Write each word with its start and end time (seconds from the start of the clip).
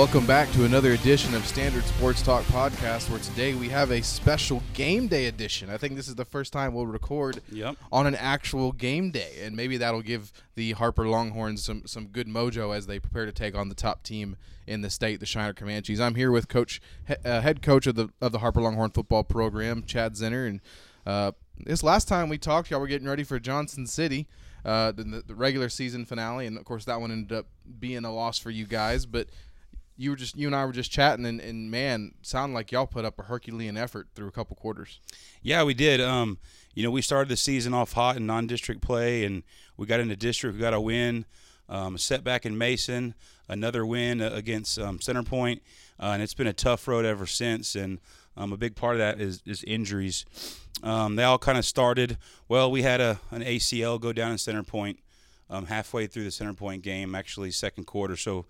Welcome 0.00 0.24
back 0.24 0.50
to 0.52 0.64
another 0.64 0.92
edition 0.92 1.34
of 1.34 1.44
Standard 1.46 1.84
Sports 1.84 2.22
Talk 2.22 2.42
Podcast, 2.44 3.10
where 3.10 3.18
today 3.18 3.52
we 3.52 3.68
have 3.68 3.90
a 3.90 4.00
special 4.00 4.62
game 4.72 5.08
day 5.08 5.26
edition. 5.26 5.68
I 5.68 5.76
think 5.76 5.94
this 5.94 6.08
is 6.08 6.14
the 6.14 6.24
first 6.24 6.54
time 6.54 6.72
we'll 6.72 6.86
record 6.86 7.42
Yep. 7.52 7.76
on 7.92 8.06
an 8.06 8.14
actual 8.14 8.72
game 8.72 9.10
day, 9.10 9.34
and 9.42 9.54
maybe 9.54 9.76
that'll 9.76 10.00
give 10.00 10.32
the 10.54 10.72
Harper 10.72 11.06
Longhorns 11.06 11.62
some 11.62 11.82
some 11.84 12.06
good 12.06 12.26
mojo 12.28 12.74
as 12.74 12.86
they 12.86 12.98
prepare 12.98 13.26
to 13.26 13.32
take 13.32 13.54
on 13.54 13.68
the 13.68 13.74
top 13.74 14.02
team 14.02 14.36
in 14.66 14.80
the 14.80 14.88
state, 14.88 15.20
the 15.20 15.26
Shiner 15.26 15.52
Comanches. 15.52 16.00
I'm 16.00 16.14
here 16.14 16.30
with 16.32 16.48
Coach, 16.48 16.80
he- 17.06 17.16
uh, 17.22 17.42
head 17.42 17.60
coach 17.60 17.86
of 17.86 17.94
the 17.94 18.08
of 18.22 18.32
the 18.32 18.38
Harper 18.38 18.62
Longhorn 18.62 18.92
football 18.92 19.22
program, 19.22 19.82
Chad 19.84 20.14
Zinner, 20.14 20.48
and 20.48 20.60
uh, 21.04 21.32
this 21.58 21.82
last 21.82 22.08
time 22.08 22.30
we 22.30 22.38
talked, 22.38 22.70
y'all 22.70 22.80
were 22.80 22.86
getting 22.86 23.06
ready 23.06 23.22
for 23.22 23.38
Johnson 23.38 23.86
City. 23.86 24.28
Uh, 24.64 24.92
the, 24.92 25.22
the 25.26 25.34
regular 25.34 25.70
season 25.70 26.04
finale, 26.04 26.46
and 26.46 26.58
of 26.58 26.64
course 26.66 26.84
that 26.86 27.00
one 27.00 27.10
ended 27.10 27.32
up 27.36 27.46
being 27.78 28.04
a 28.04 28.12
loss 28.12 28.38
for 28.38 28.50
you 28.50 28.66
guys. 28.66 29.06
But 29.06 29.28
you 30.00 30.10
were 30.10 30.16
just 30.16 30.36
you 30.36 30.46
and 30.46 30.56
I 30.56 30.64
were 30.64 30.72
just 30.72 30.90
chatting, 30.90 31.26
and, 31.26 31.40
and 31.40 31.70
man, 31.70 32.14
sounded 32.22 32.54
like 32.54 32.72
y'all 32.72 32.86
put 32.86 33.04
up 33.04 33.18
a 33.18 33.24
Herculean 33.24 33.76
effort 33.76 34.08
through 34.14 34.28
a 34.28 34.32
couple 34.32 34.56
quarters. 34.56 34.98
Yeah, 35.42 35.62
we 35.62 35.74
did. 35.74 36.00
Um, 36.00 36.38
you 36.74 36.82
know, 36.82 36.90
we 36.90 37.02
started 37.02 37.28
the 37.28 37.36
season 37.36 37.74
off 37.74 37.92
hot 37.92 38.16
in 38.16 38.24
non-district 38.26 38.80
play, 38.80 39.24
and 39.24 39.42
we 39.76 39.86
got 39.86 40.00
into 40.00 40.16
district. 40.16 40.56
We 40.56 40.60
got 40.62 40.72
a 40.72 40.80
win, 40.80 41.26
um, 41.68 41.96
a 41.96 41.98
setback 41.98 42.46
in 42.46 42.56
Mason, 42.56 43.14
another 43.46 43.84
win 43.84 44.22
against 44.22 44.78
um, 44.78 45.02
Center 45.02 45.22
Point, 45.22 45.62
uh, 45.98 46.12
and 46.14 46.22
it's 46.22 46.34
been 46.34 46.46
a 46.46 46.54
tough 46.54 46.88
road 46.88 47.04
ever 47.04 47.26
since. 47.26 47.74
And 47.74 47.98
um, 48.38 48.54
a 48.54 48.56
big 48.56 48.76
part 48.76 48.94
of 48.94 49.00
that 49.00 49.20
is, 49.20 49.42
is 49.44 49.62
injuries. 49.64 50.24
Um, 50.82 51.16
they 51.16 51.24
all 51.24 51.38
kind 51.38 51.58
of 51.58 51.66
started. 51.66 52.16
Well, 52.48 52.70
we 52.70 52.82
had 52.82 53.02
a 53.02 53.20
an 53.30 53.42
ACL 53.42 54.00
go 54.00 54.14
down 54.14 54.32
in 54.32 54.38
Center 54.38 54.62
Point 54.62 55.00
um, 55.50 55.66
halfway 55.66 56.06
through 56.06 56.24
the 56.24 56.30
Center 56.30 56.54
Point 56.54 56.82
game, 56.82 57.14
actually 57.14 57.50
second 57.50 57.84
quarter. 57.84 58.16
So 58.16 58.46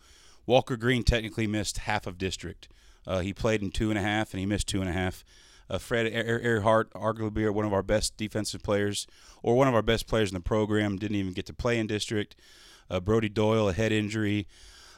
Walker 0.46 0.76
Green 0.76 1.02
technically 1.02 1.46
missed 1.46 1.78
half 1.78 2.06
of 2.06 2.18
district. 2.18 2.68
Uh, 3.06 3.20
he 3.20 3.32
played 3.32 3.62
in 3.62 3.70
two 3.70 3.90
and 3.90 3.98
a 3.98 4.02
half, 4.02 4.32
and 4.32 4.40
he 4.40 4.46
missed 4.46 4.68
two 4.68 4.80
and 4.80 4.90
a 4.90 4.92
half. 4.92 5.24
Uh, 5.68 5.78
Fred 5.78 6.06
Earhart, 6.06 6.92
arguably 6.92 7.48
one 7.52 7.64
of 7.64 7.72
our 7.72 7.82
best 7.82 8.16
defensive 8.16 8.62
players, 8.62 9.06
or 9.42 9.56
one 9.56 9.68
of 9.68 9.74
our 9.74 9.82
best 9.82 10.06
players 10.06 10.30
in 10.30 10.34
the 10.34 10.40
program, 10.40 10.96
didn't 10.96 11.16
even 11.16 11.32
get 11.32 11.46
to 11.46 11.54
play 11.54 11.78
in 11.78 11.86
district. 11.86 12.34
Uh, 12.90 12.98
Brody 12.98 13.28
Doyle, 13.28 13.68
a 13.68 13.72
head 13.72 13.92
injury. 13.92 14.48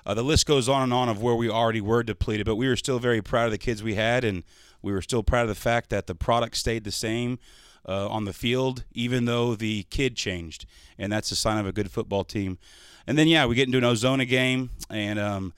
Uh, 0.06 0.14
the 0.14 0.22
list 0.22 0.46
goes 0.46 0.68
on 0.68 0.82
and 0.82 0.94
on 0.94 1.08
of 1.08 1.22
where 1.22 1.34
we 1.34 1.48
already 1.48 1.80
were 1.80 2.02
depleted, 2.02 2.46
but 2.46 2.56
we 2.56 2.66
were 2.66 2.76
still 2.76 2.98
very 2.98 3.20
proud 3.20 3.44
of 3.44 3.50
the 3.50 3.58
kids 3.58 3.82
we 3.82 3.94
had, 3.94 4.24
and 4.24 4.44
we 4.80 4.92
were 4.92 5.02
still 5.02 5.22
proud 5.22 5.42
of 5.42 5.48
the 5.48 5.54
fact 5.54 5.90
that 5.90 6.06
the 6.06 6.14
product 6.14 6.56
stayed 6.56 6.84
the 6.84 6.90
same 6.90 7.38
uh, 7.86 8.08
on 8.08 8.24
the 8.24 8.32
field, 8.32 8.84
even 8.92 9.24
though 9.24 9.54
the 9.54 9.84
kid 9.84 10.16
changed, 10.16 10.66
and 10.98 11.12
that's 11.12 11.30
a 11.30 11.36
sign 11.36 11.58
of 11.58 11.66
a 11.66 11.72
good 11.72 11.90
football 11.90 12.24
team. 12.24 12.58
And 13.06 13.18
then, 13.18 13.26
yeah, 13.26 13.46
we 13.46 13.54
get 13.54 13.66
into 13.66 13.78
an 13.78 13.84
Ozona 13.84 14.28
game, 14.28 14.70
and 14.88 15.18
um, 15.18 15.52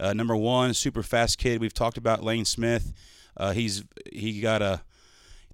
uh, 0.00 0.12
number 0.12 0.36
one, 0.36 0.74
super 0.74 1.02
fast 1.02 1.38
kid. 1.38 1.60
We've 1.60 1.74
talked 1.74 1.96
about 1.96 2.24
Lane 2.24 2.44
Smith. 2.44 2.92
Uh, 3.36 3.52
he's 3.52 3.84
he 4.12 4.40
got 4.40 4.62
a 4.62 4.82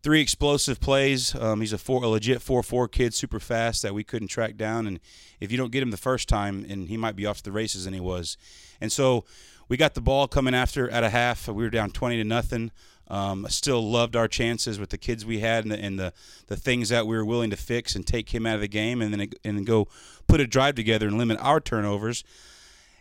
three 0.03 0.21
explosive 0.21 0.81
plays. 0.81 1.35
Um, 1.35 1.61
he's 1.61 1.73
a 1.73 1.79
four, 1.79 2.03
a 2.05 2.09
legit 2.09 2.43
four-four 2.43 2.89
kid, 2.89 3.15
super 3.15 3.41
fast 3.41 3.83
that 3.83 3.95
we 3.95 4.05
couldn't 4.05 4.29
track 4.29 4.57
down. 4.57 4.87
And 4.87 5.01
if 5.41 5.51
you 5.51 5.59
don't 5.59 5.73
get 5.73 5.83
him 5.83 5.91
the 5.91 5.97
first 5.97 6.29
time, 6.29 6.67
and 6.69 6.89
he 6.89 6.97
might 6.97 7.17
be 7.17 7.27
off 7.27 7.39
to 7.39 7.43
the 7.43 7.53
races, 7.53 7.87
and 7.87 7.95
he 7.95 8.01
was. 8.01 8.37
And 8.81 8.93
so 8.93 9.25
we 9.69 9.77
got 9.77 9.95
the 9.95 10.01
ball 10.01 10.29
coming 10.29 10.55
after 10.55 10.91
at 10.91 11.05
a 11.05 11.11
half. 11.11 11.49
We 11.49 11.63
were 11.63 11.71
down 11.71 11.91
twenty 11.91 12.17
to 12.17 12.25
nothing. 12.25 12.71
Um, 13.07 13.47
still 13.51 13.91
loved 13.91 14.17
our 14.17 14.29
chances 14.29 14.79
with 14.79 14.89
the 14.89 14.97
kids 14.97 15.27
we 15.27 15.41
had 15.41 15.65
and, 15.65 15.73
the, 15.73 15.79
and 15.79 15.99
the, 15.99 16.15
the 16.47 16.57
things 16.57 16.89
that 16.89 17.07
we 17.07 17.15
were 17.15 17.25
willing 17.25 17.51
to 17.51 17.57
fix 17.57 17.95
and 17.95 18.07
take 18.07 18.35
him 18.35 18.47
out 18.47 18.55
of 18.55 18.63
the 18.63 18.69
game, 18.69 19.03
and 19.03 19.13
then 19.13 19.21
and 19.45 19.59
then 19.59 19.65
go 19.65 19.89
put 20.27 20.41
a 20.41 20.47
drive 20.47 20.75
together 20.75 21.07
and 21.07 21.19
limit 21.19 21.39
our 21.41 21.61
turnovers. 21.61 22.25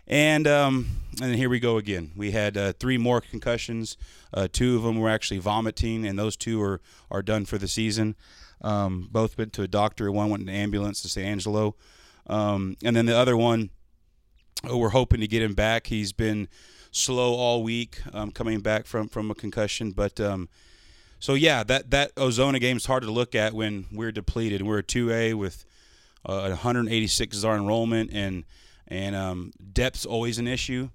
And 0.05 0.45
um, 0.47 0.87
and 1.21 1.33
here 1.35 1.49
we 1.49 1.61
go 1.61 1.77
again. 1.77 2.11
We 2.17 2.31
had 2.31 2.57
uh, 2.57 2.73
three 2.73 2.97
more 2.97 3.21
concussions. 3.21 3.95
Uh, 4.33 4.49
two 4.51 4.75
of 4.75 4.83
them 4.83 4.99
were 4.99 5.09
actually 5.09 5.39
vomiting, 5.39 6.05
and 6.05 6.19
those 6.19 6.35
two 6.35 6.61
are 6.61 6.81
are 7.09 7.21
done 7.21 7.45
for 7.45 7.57
the 7.57 7.69
season. 7.69 8.15
Um, 8.61 9.07
both 9.09 9.37
went 9.37 9.53
to 9.53 9.61
a 9.61 9.67
doctor. 9.67 10.11
One 10.11 10.29
went 10.29 10.43
in 10.43 10.49
an 10.49 10.55
ambulance 10.55 11.01
to 11.03 11.09
San 11.09 11.25
Angelo, 11.25 11.75
um, 12.27 12.75
and 12.83 12.93
then 12.93 13.05
the 13.05 13.17
other 13.17 13.37
one, 13.37 13.69
we're 14.63 14.89
hoping 14.89 15.19
to 15.19 15.27
get 15.27 15.41
him 15.41 15.53
back. 15.53 15.87
He's 15.87 16.13
been 16.13 16.47
slow 16.91 17.33
all 17.33 17.63
week, 17.63 18.01
um, 18.13 18.31
coming 18.31 18.61
back 18.61 18.85
from 18.85 19.07
from 19.07 19.29
a 19.29 19.35
concussion. 19.35 19.91
But 19.91 20.19
um, 20.19 20.49
so 21.19 21.33
yeah, 21.33 21.63
that 21.63 21.91
that 21.91 22.15
Ozona 22.15 22.59
game 22.59 22.77
is 22.77 22.85
hard 22.85 23.03
to 23.03 23.11
look 23.11 23.35
at 23.35 23.53
when 23.53 23.85
we're 23.91 24.11
depleted. 24.11 24.61
We're 24.61 24.79
a 24.79 24.83
two 24.83 25.11
A 25.11 25.33
with 25.33 25.65
uh, 26.25 26.47
186 26.49 27.37
is 27.37 27.45
our 27.45 27.55
enrollment, 27.55 28.11
and 28.13 28.45
and 28.87 29.15
um, 29.15 29.51
depth's 29.71 30.05
always 30.05 30.37
an 30.37 30.47
issue. 30.47 30.89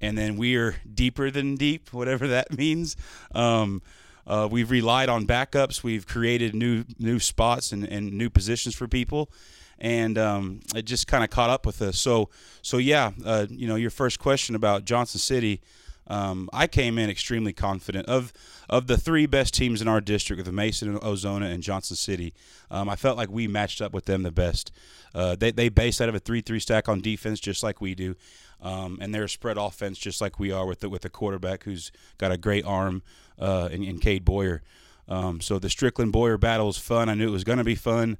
And 0.00 0.18
then 0.18 0.36
we 0.36 0.56
are 0.56 0.76
deeper 0.92 1.30
than 1.30 1.54
deep, 1.54 1.92
whatever 1.92 2.28
that 2.28 2.56
means. 2.56 2.96
Um, 3.34 3.80
uh, 4.26 4.48
we've 4.50 4.70
relied 4.70 5.08
on 5.08 5.26
backups. 5.26 5.82
We've 5.82 6.06
created 6.06 6.54
new 6.54 6.84
new 6.98 7.18
spots 7.18 7.72
and, 7.72 7.84
and 7.84 8.12
new 8.12 8.30
positions 8.30 8.74
for 8.74 8.88
people, 8.88 9.30
and 9.78 10.16
um, 10.18 10.60
it 10.74 10.82
just 10.82 11.06
kind 11.06 11.24
of 11.24 11.30
caught 11.30 11.50
up 11.50 11.66
with 11.66 11.82
us. 11.82 11.98
So 11.98 12.30
so 12.62 12.78
yeah, 12.78 13.12
uh, 13.24 13.46
you 13.50 13.66
know, 13.66 13.76
your 13.76 13.90
first 13.90 14.18
question 14.18 14.54
about 14.54 14.84
Johnson 14.84 15.20
City. 15.20 15.60
Um, 16.06 16.50
I 16.52 16.66
came 16.66 16.98
in 16.98 17.08
extremely 17.08 17.54
confident 17.54 18.06
of 18.08 18.32
of 18.68 18.86
the 18.88 18.96
three 18.96 19.26
best 19.26 19.54
teams 19.54 19.80
in 19.80 19.88
our 19.88 20.00
district, 20.02 20.44
with 20.44 20.52
Mason, 20.52 20.98
Ozona, 20.98 21.50
and 21.50 21.62
Johnson 21.62 21.96
City. 21.96 22.34
Um, 22.70 22.88
I 22.90 22.96
felt 22.96 23.16
like 23.16 23.30
we 23.30 23.48
matched 23.48 23.80
up 23.80 23.92
with 23.92 24.04
them 24.04 24.22
the 24.22 24.30
best. 24.30 24.70
Uh, 25.14 25.34
they 25.34 25.50
they 25.50 25.68
base 25.70 26.00
out 26.00 26.08
of 26.08 26.14
a 26.14 26.18
three 26.18 26.42
three 26.42 26.60
stack 26.60 26.88
on 26.88 27.00
defense, 27.00 27.40
just 27.40 27.62
like 27.62 27.80
we 27.80 27.94
do, 27.94 28.16
um, 28.60 28.98
and 29.00 29.14
they're 29.14 29.24
a 29.24 29.28
spread 29.28 29.56
offense, 29.56 29.98
just 29.98 30.20
like 30.20 30.38
we 30.38 30.52
are 30.52 30.66
with 30.66 30.80
the, 30.80 30.88
with 30.88 31.04
a 31.04 31.10
quarterback 31.10 31.64
who's 31.64 31.90
got 32.18 32.32
a 32.32 32.36
great 32.36 32.66
arm 32.66 33.02
uh, 33.38 33.68
in, 33.70 33.82
in 33.82 33.98
Cade 33.98 34.24
Boyer. 34.24 34.62
Um, 35.08 35.40
so 35.40 35.58
the 35.58 35.68
Strickland 35.68 36.12
Boyer 36.12 36.38
battle 36.38 36.66
was 36.66 36.78
fun. 36.78 37.08
I 37.08 37.14
knew 37.14 37.28
it 37.28 37.32
was 37.32 37.44
going 37.44 37.58
to 37.58 37.64
be 37.64 37.74
fun, 37.74 38.16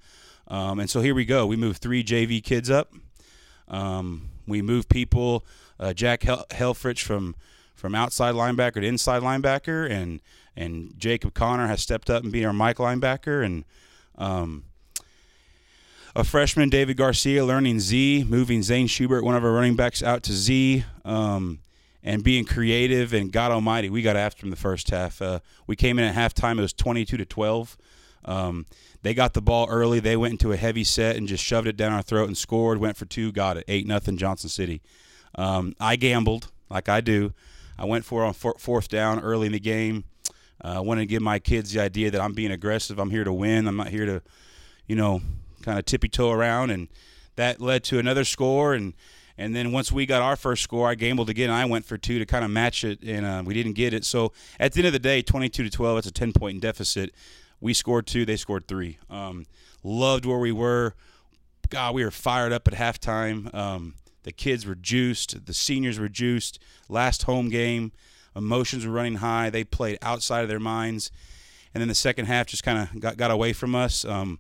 um, 0.48 0.78
and 0.78 0.91
so 0.91 1.00
here 1.00 1.14
we 1.14 1.25
go. 1.25 1.47
We 1.47 1.56
moved 1.56 1.80
three 1.80 2.04
JV 2.04 2.42
kids 2.42 2.70
up. 2.70 2.92
Um, 3.69 4.28
we 4.47 4.60
moved 4.60 4.88
people. 4.88 5.44
Uh, 5.80 5.92
Jack 5.92 6.22
Hel- 6.22 6.47
Helfrich 6.50 7.03
from 7.03 7.34
from 7.74 7.94
outside 7.94 8.34
linebacker 8.34 8.74
to 8.74 8.84
inside 8.84 9.22
linebacker, 9.22 9.91
and 9.91 10.20
and 10.56 10.94
Jacob 10.98 11.34
Connor 11.34 11.66
has 11.66 11.80
stepped 11.80 12.10
up 12.10 12.22
and 12.22 12.32
been 12.32 12.44
our 12.44 12.53
Mike 12.53 12.76
linebacker, 12.76 13.44
and 13.44 13.64
um, 14.16 14.64
a 16.14 16.22
freshman 16.24 16.69
David 16.69 16.97
Garcia 16.97 17.44
learning 17.44 17.80
Z, 17.80 18.24
moving 18.28 18.62
Zane 18.62 18.86
Schubert, 18.86 19.24
one 19.24 19.34
of 19.34 19.44
our 19.44 19.53
running 19.53 19.74
backs, 19.74 20.03
out 20.03 20.22
to 20.24 20.32
Z, 20.32 20.84
um, 21.04 21.58
and 22.04 22.22
being 22.22 22.44
creative. 22.44 23.12
And 23.12 23.33
God 23.33 23.51
Almighty, 23.51 23.91
we 23.91 24.03
got 24.03 24.15
after 24.16 24.47
him 24.47 24.51
the 24.51 24.56
first 24.56 24.91
half. 24.91 25.21
Uh, 25.21 25.41
we 25.66 25.74
came 25.74 25.98
in 25.98 26.04
at 26.04 26.15
halftime; 26.15 26.59
it 26.59 26.62
was 26.62 26.72
twenty-two 26.72 27.16
to 27.16 27.24
twelve. 27.24 27.77
Um, 28.27 28.66
they 29.03 29.12
got 29.12 29.34
the 29.34 29.42
ball 29.42 29.66
early. 29.68 30.01
They 30.01 30.16
went 30.16 30.33
into 30.33 30.53
a 30.53 30.56
heavy 30.56 30.84
set 30.84 31.16
and 31.16 31.27
just 31.27 31.42
shoved 31.42 31.66
it 31.66 31.77
down 31.77 31.92
our 31.92 32.03
throat 32.03 32.28
and 32.28 32.39
scored. 32.39 32.78
Went 32.78 32.97
for 32.97 33.06
two, 33.06 33.33
got 33.33 33.56
it, 33.56 33.65
eight 33.66 33.86
nothing 33.86 34.16
Johnson 34.16 34.48
City. 34.48 34.80
Um, 35.34 35.74
I 35.80 35.97
gambled 35.97 36.53
like 36.71 36.89
I 36.89 37.01
do. 37.01 37.33
I 37.77 37.84
went 37.86 38.04
for 38.04 38.22
on 38.24 38.33
four, 38.34 38.54
fourth 38.59 38.89
down 38.89 39.18
early 39.21 39.47
in 39.47 39.53
the 39.53 39.60
game. 39.60 40.04
Uh, 40.65 40.77
I 40.77 40.80
wanted 40.80 41.03
to 41.03 41.06
give 41.06 41.22
my 41.22 41.39
kids 41.39 41.72
the 41.72 41.80
idea 41.80 42.10
that 42.12 42.21
I'm 42.21 42.33
being 42.33 42.53
aggressive. 42.53 42.98
I'm 42.98 43.10
here 43.10 43.24
to 43.24 43.33
win. 43.33 43.66
I'm 43.66 43.77
not 43.77 43.89
here 43.89 44.06
to, 44.06 44.22
you 44.86 44.95
know, 44.95 45.21
kind 45.62 45.78
of 45.78 45.84
tippy 45.84 46.09
toe 46.09 46.30
around. 46.30 46.71
And 46.71 46.89
that 47.34 47.60
led 47.60 47.83
to 47.84 47.98
another 47.98 48.24
score. 48.24 48.72
And 48.74 48.95
and 49.36 49.54
then 49.54 49.72
once 49.72 49.91
we 49.91 50.07
got 50.07 50.22
our 50.22 50.36
first 50.36 50.63
score, 50.63 50.89
I 50.89 50.95
gambled 50.95 51.28
again. 51.28 51.51
I 51.51 51.65
went 51.65 51.84
for 51.84 51.98
two 51.98 52.19
to 52.19 52.27
kind 52.27 52.45
of 52.45 52.51
match 52.51 52.84
it, 52.84 53.03
and 53.03 53.27
uh, 53.27 53.42
we 53.45 53.54
didn't 53.54 53.72
get 53.72 53.92
it. 53.92 54.04
So 54.04 54.33
at 54.60 54.72
the 54.72 54.81
end 54.81 54.86
of 54.89 54.92
the 54.92 54.98
day, 54.98 55.22
22 55.22 55.65
to 55.65 55.71
12, 55.71 55.97
that's 55.97 56.07
a 56.07 56.13
10 56.13 56.33
point 56.33 56.60
deficit. 56.60 57.15
We 57.60 57.75
scored 57.75 58.07
two, 58.07 58.25
they 58.25 58.36
scored 58.36 58.69
three. 58.69 58.98
Um, 59.10 59.47
loved 59.83 60.27
where 60.27 60.39
we 60.39 60.53
were. 60.53 60.95
God, 61.69 61.95
we 61.95 62.04
were 62.04 62.10
fired 62.10 62.53
up 62.53 62.69
at 62.69 62.75
halftime. 62.75 63.53
Um, 63.54 63.95
the 64.22 64.33
kids 64.33 64.66
were 64.66 64.75
juiced. 64.75 65.47
The 65.47 65.54
seniors 65.54 65.98
were 65.98 66.09
juiced. 66.09 66.59
Last 66.89 67.25
home 67.25 67.48
game, 67.48 67.92
emotions 68.37 68.87
were 68.87 68.92
running 68.92 69.16
high. 69.16 69.51
They 69.51 69.65
played 69.65 69.98
outside 70.03 70.42
of 70.42 70.48
their 70.48 70.60
minds. 70.60 71.10
And 71.72 71.80
then 71.80 71.89
the 71.89 71.95
second 71.95 72.27
half 72.27 72.47
just 72.47 72.63
kind 72.63 72.78
of 72.78 73.01
got, 73.01 73.16
got 73.16 73.30
away 73.30 73.53
from 73.53 73.75
us. 73.75 74.04
Um, 74.04 74.39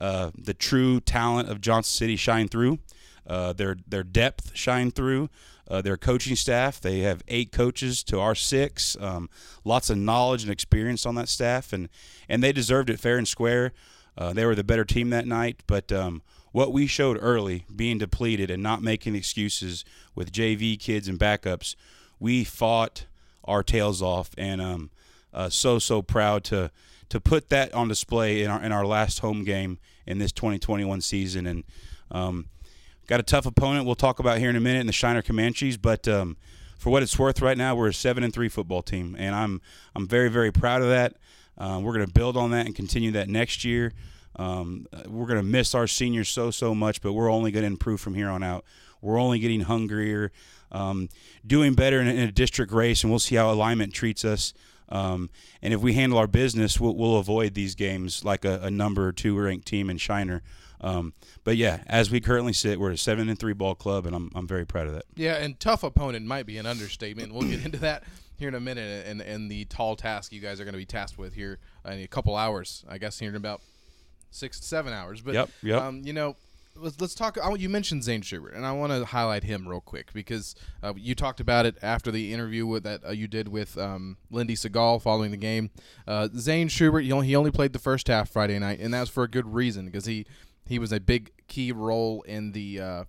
uh, 0.00 0.30
the 0.36 0.54
true 0.54 1.00
talent 1.00 1.48
of 1.48 1.60
Johnson 1.60 1.90
City 1.90 2.16
shined 2.16 2.50
through. 2.50 2.78
Uh, 3.26 3.52
their 3.52 3.76
their 3.86 4.02
depth 4.02 4.52
shine 4.54 4.90
through. 4.90 5.28
Uh, 5.70 5.80
their 5.80 5.96
coaching 5.96 6.36
staff. 6.36 6.80
They 6.80 7.00
have 7.00 7.22
eight 7.28 7.52
coaches 7.52 8.02
to 8.04 8.18
our 8.20 8.34
six. 8.34 8.96
Um, 9.00 9.30
lots 9.64 9.90
of 9.90 9.96
knowledge 9.96 10.42
and 10.42 10.52
experience 10.52 11.06
on 11.06 11.14
that 11.14 11.28
staff, 11.28 11.72
and 11.72 11.88
and 12.28 12.42
they 12.42 12.52
deserved 12.52 12.90
it 12.90 13.00
fair 13.00 13.16
and 13.16 13.26
square. 13.26 13.72
Uh, 14.18 14.32
they 14.32 14.44
were 14.44 14.54
the 14.54 14.64
better 14.64 14.84
team 14.84 15.10
that 15.10 15.26
night, 15.26 15.62
but 15.66 15.90
um, 15.90 16.20
what 16.50 16.72
we 16.72 16.86
showed 16.86 17.18
early, 17.20 17.64
being 17.74 17.98
depleted 17.98 18.50
and 18.50 18.62
not 18.62 18.82
making 18.82 19.14
excuses 19.14 19.84
with 20.14 20.32
JV 20.32 20.78
kids 20.78 21.08
and 21.08 21.18
backups, 21.18 21.74
we 22.20 22.44
fought 22.44 23.06
our 23.44 23.62
tails 23.62 24.02
off, 24.02 24.30
and 24.36 24.60
um, 24.60 24.90
uh, 25.32 25.48
so 25.48 25.78
so 25.78 26.02
proud 26.02 26.44
to 26.44 26.70
to 27.08 27.20
put 27.20 27.48
that 27.48 27.72
on 27.74 27.88
display 27.88 28.42
in 28.42 28.50
our 28.50 28.62
in 28.62 28.72
our 28.72 28.86
last 28.86 29.20
home 29.20 29.44
game 29.44 29.78
in 30.06 30.18
this 30.18 30.32
2021 30.32 31.00
season, 31.00 31.46
and 31.46 31.64
um, 32.10 32.46
got 33.06 33.20
a 33.20 33.22
tough 33.22 33.46
opponent 33.46 33.86
we'll 33.86 33.94
talk 33.94 34.18
about 34.18 34.38
here 34.38 34.50
in 34.50 34.56
a 34.56 34.60
minute 34.60 34.80
in 34.80 34.86
the 34.86 34.92
Shiner 34.92 35.22
Comanches, 35.22 35.76
but 35.76 36.06
um, 36.08 36.36
for 36.78 36.90
what 36.90 37.02
it's 37.02 37.18
worth, 37.18 37.40
right 37.40 37.56
now 37.56 37.74
we're 37.74 37.88
a 37.88 37.94
seven 37.94 38.24
and 38.24 38.32
three 38.32 38.48
football 38.48 38.82
team, 38.82 39.16
and 39.18 39.34
I'm 39.34 39.60
I'm 39.94 40.06
very 40.06 40.28
very 40.28 40.52
proud 40.52 40.82
of 40.82 40.88
that. 40.88 41.16
Um, 41.58 41.82
we're 41.82 41.92
going 41.92 42.06
to 42.06 42.12
build 42.12 42.36
on 42.36 42.50
that 42.52 42.66
and 42.66 42.74
continue 42.74 43.12
that 43.12 43.28
next 43.28 43.64
year. 43.64 43.92
Um, 44.36 44.86
we're 45.06 45.26
going 45.26 45.38
to 45.38 45.46
miss 45.46 45.74
our 45.74 45.86
seniors 45.86 46.28
so 46.28 46.50
so 46.50 46.74
much, 46.74 47.00
but 47.02 47.12
we're 47.12 47.30
only 47.30 47.50
going 47.50 47.62
to 47.62 47.68
improve 47.68 48.00
from 48.00 48.14
here 48.14 48.28
on 48.28 48.42
out. 48.42 48.64
We're 49.00 49.20
only 49.20 49.40
getting 49.40 49.62
hungrier, 49.62 50.32
um, 50.70 51.08
doing 51.46 51.74
better 51.74 52.00
in, 52.00 52.06
in, 52.06 52.28
a 52.28 52.32
district 52.32 52.72
race, 52.72 53.02
and 53.02 53.10
we'll 53.10 53.18
see 53.18 53.34
how 53.34 53.50
alignment 53.50 53.92
treats 53.92 54.24
us. 54.24 54.54
Um, 54.88 55.28
and 55.60 55.74
if 55.74 55.80
we 55.80 55.94
handle 55.94 56.18
our 56.18 56.26
business, 56.26 56.78
we'll, 56.78 56.94
we'll 56.94 57.16
avoid 57.16 57.54
these 57.54 57.74
games 57.74 58.24
like 58.24 58.44
a, 58.44 58.60
a, 58.60 58.70
number 58.70 59.10
two 59.10 59.38
ranked 59.38 59.66
team 59.66 59.88
in 59.88 59.96
Shiner. 59.96 60.42
Um, 60.82 61.14
but 61.44 61.56
yeah, 61.56 61.82
as 61.86 62.10
we 62.10 62.20
currently 62.20 62.52
sit, 62.52 62.80
we're 62.80 62.90
a 62.90 62.98
seven 62.98 63.28
and 63.28 63.38
three 63.38 63.52
ball 63.52 63.74
club, 63.74 64.06
and 64.06 64.14
I'm 64.14 64.30
I'm 64.34 64.46
very 64.46 64.66
proud 64.66 64.86
of 64.86 64.94
that. 64.94 65.04
Yeah, 65.14 65.36
and 65.36 65.58
tough 65.58 65.82
opponent 65.82 66.26
might 66.26 66.46
be 66.46 66.58
an 66.58 66.66
understatement. 66.66 67.32
We'll 67.32 67.48
get 67.48 67.64
into 67.64 67.78
that 67.78 68.04
here 68.36 68.48
in 68.48 68.54
a 68.54 68.60
minute, 68.60 69.06
and 69.06 69.20
and 69.20 69.50
the 69.50 69.64
tall 69.66 69.96
task 69.96 70.32
you 70.32 70.40
guys 70.40 70.60
are 70.60 70.64
going 70.64 70.74
to 70.74 70.78
be 70.78 70.86
tasked 70.86 71.18
with 71.18 71.34
here 71.34 71.58
in 71.84 72.00
a 72.00 72.08
couple 72.08 72.36
hours. 72.36 72.84
I 72.88 72.98
guess 72.98 73.18
here 73.18 73.30
in 73.30 73.36
about 73.36 73.60
six 74.30 74.60
to 74.60 74.66
seven 74.66 74.92
hours. 74.92 75.20
But 75.20 75.34
yep, 75.34 75.50
yep. 75.62 75.82
Um, 75.82 76.02
you 76.04 76.12
know, 76.12 76.36
let's, 76.76 77.00
let's 77.00 77.14
talk. 77.14 77.38
I, 77.42 77.54
you 77.54 77.68
mentioned 77.68 78.04
Zane 78.04 78.22
Schubert, 78.22 78.54
and 78.54 78.66
I 78.66 78.72
want 78.72 78.92
to 78.92 79.04
highlight 79.04 79.44
him 79.44 79.68
real 79.68 79.80
quick 79.80 80.12
because 80.12 80.54
uh, 80.82 80.92
you 80.96 81.14
talked 81.14 81.40
about 81.40 81.66
it 81.66 81.76
after 81.82 82.10
the 82.10 82.32
interview 82.32 82.66
with, 82.66 82.82
that 82.84 83.04
uh, 83.06 83.10
you 83.10 83.28
did 83.28 83.48
with 83.48 83.78
um, 83.78 84.16
Lindy 84.30 84.54
Segal 84.54 85.00
following 85.00 85.30
the 85.30 85.36
game. 85.36 85.70
Uh, 86.06 86.28
Zane 86.36 86.68
Schubert, 86.68 87.04
he 87.04 87.12
only, 87.12 87.28
he 87.28 87.36
only 87.36 87.50
played 87.50 87.72
the 87.72 87.78
first 87.78 88.08
half 88.08 88.30
Friday 88.30 88.58
night, 88.58 88.80
and 88.80 88.92
that 88.94 89.00
was 89.00 89.10
for 89.10 89.22
a 89.22 89.28
good 89.28 89.54
reason 89.54 89.86
because 89.86 90.06
he 90.06 90.26
he 90.64 90.78
was 90.78 90.92
a 90.92 91.00
big 91.00 91.32
key 91.48 91.72
role 91.72 92.22
in 92.22 92.52
the 92.52 92.80
uh, 92.80 93.04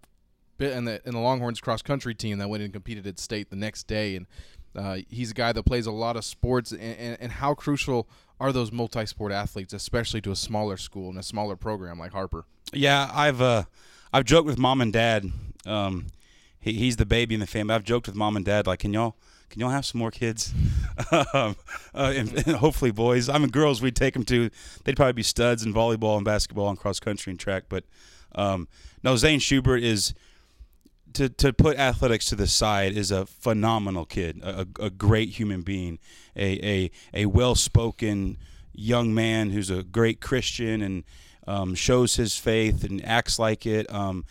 in 0.59 0.85
the 0.85 1.01
in 1.05 1.13
the 1.13 1.19
Longhorns 1.19 1.59
cross 1.61 1.81
country 1.81 2.15
team 2.15 2.37
that 2.37 2.49
went 2.49 2.63
and 2.63 2.73
competed 2.73 3.05
at 3.07 3.19
state 3.19 3.49
the 3.49 3.55
next 3.55 3.87
day, 3.87 4.15
and 4.15 4.27
uh, 4.75 4.97
he's 5.09 5.31
a 5.31 5.33
guy 5.33 5.51
that 5.51 5.63
plays 5.63 5.85
a 5.85 5.91
lot 5.91 6.15
of 6.15 6.25
sports. 6.25 6.71
And, 6.71 6.81
and, 6.81 7.17
and 7.19 7.31
how 7.33 7.53
crucial 7.53 8.07
are 8.39 8.51
those 8.51 8.71
multi-sport 8.71 9.31
athletes, 9.31 9.73
especially 9.73 10.21
to 10.21 10.31
a 10.31 10.35
smaller 10.35 10.77
school 10.77 11.09
and 11.09 11.17
a 11.17 11.23
smaller 11.23 11.55
program 11.55 11.99
like 11.99 12.11
Harper? 12.11 12.45
Yeah, 12.73 13.09
I've 13.13 13.41
uh, 13.41 13.63
I've 14.11 14.25
joked 14.25 14.47
with 14.47 14.57
mom 14.57 14.81
and 14.81 14.91
dad. 14.91 15.31
Um, 15.65 16.07
he, 16.59 16.73
he's 16.73 16.97
the 16.97 17.05
baby 17.05 17.33
in 17.35 17.39
the 17.39 17.47
family. 17.47 17.75
I've 17.75 17.83
joked 17.83 18.07
with 18.07 18.15
mom 18.15 18.35
and 18.35 18.45
dad 18.45 18.67
like, 18.67 18.79
can 18.79 18.93
y'all 18.93 19.15
can 19.53 19.59
y'all 19.59 19.69
have 19.69 19.85
some 19.85 19.99
more 19.99 20.09
kids? 20.09 20.51
um, 21.11 21.55
uh, 21.93 22.11
and, 22.15 22.33
and, 22.33 22.55
hopefully 22.55 22.89
boys. 22.89 23.29
I 23.29 23.37
mean, 23.37 23.49
girls 23.49 23.83
we'd 23.83 23.95
take 23.95 24.15
them 24.15 24.23
to. 24.25 24.49
They'd 24.83 24.95
probably 24.95 25.13
be 25.13 25.21
studs 25.21 25.63
in 25.63 25.71
volleyball 25.71 26.15
and 26.15 26.25
basketball 26.25 26.69
and 26.69 26.77
cross 26.77 26.99
country 26.99 27.29
and 27.29 27.39
track. 27.39 27.65
But 27.69 27.83
um, 28.33 28.67
no, 29.03 29.15
Zane 29.15 29.37
Schubert 29.37 29.83
is 29.83 30.15
to 31.13 31.29
to 31.29 31.53
put 31.53 31.77
athletics 31.77 32.25
to 32.29 32.35
the 32.35 32.47
side 32.47 32.97
is 32.97 33.11
a 33.11 33.27
phenomenal 33.27 34.05
kid, 34.05 34.41
a, 34.41 34.65
a 34.79 34.89
great 34.89 35.29
human 35.29 35.61
being, 35.61 35.99
a 36.35 36.57
a, 36.67 36.91
a 37.13 37.25
well 37.27 37.53
spoken 37.53 38.37
young 38.73 39.13
man 39.13 39.51
who's 39.51 39.69
a 39.69 39.83
great 39.83 40.19
Christian 40.19 40.81
and 40.81 41.03
um, 41.45 41.75
shows 41.75 42.15
his 42.15 42.37
faith 42.37 42.83
and 42.83 43.05
acts 43.05 43.37
like 43.37 43.67
it. 43.67 43.87
Um, 43.93 44.25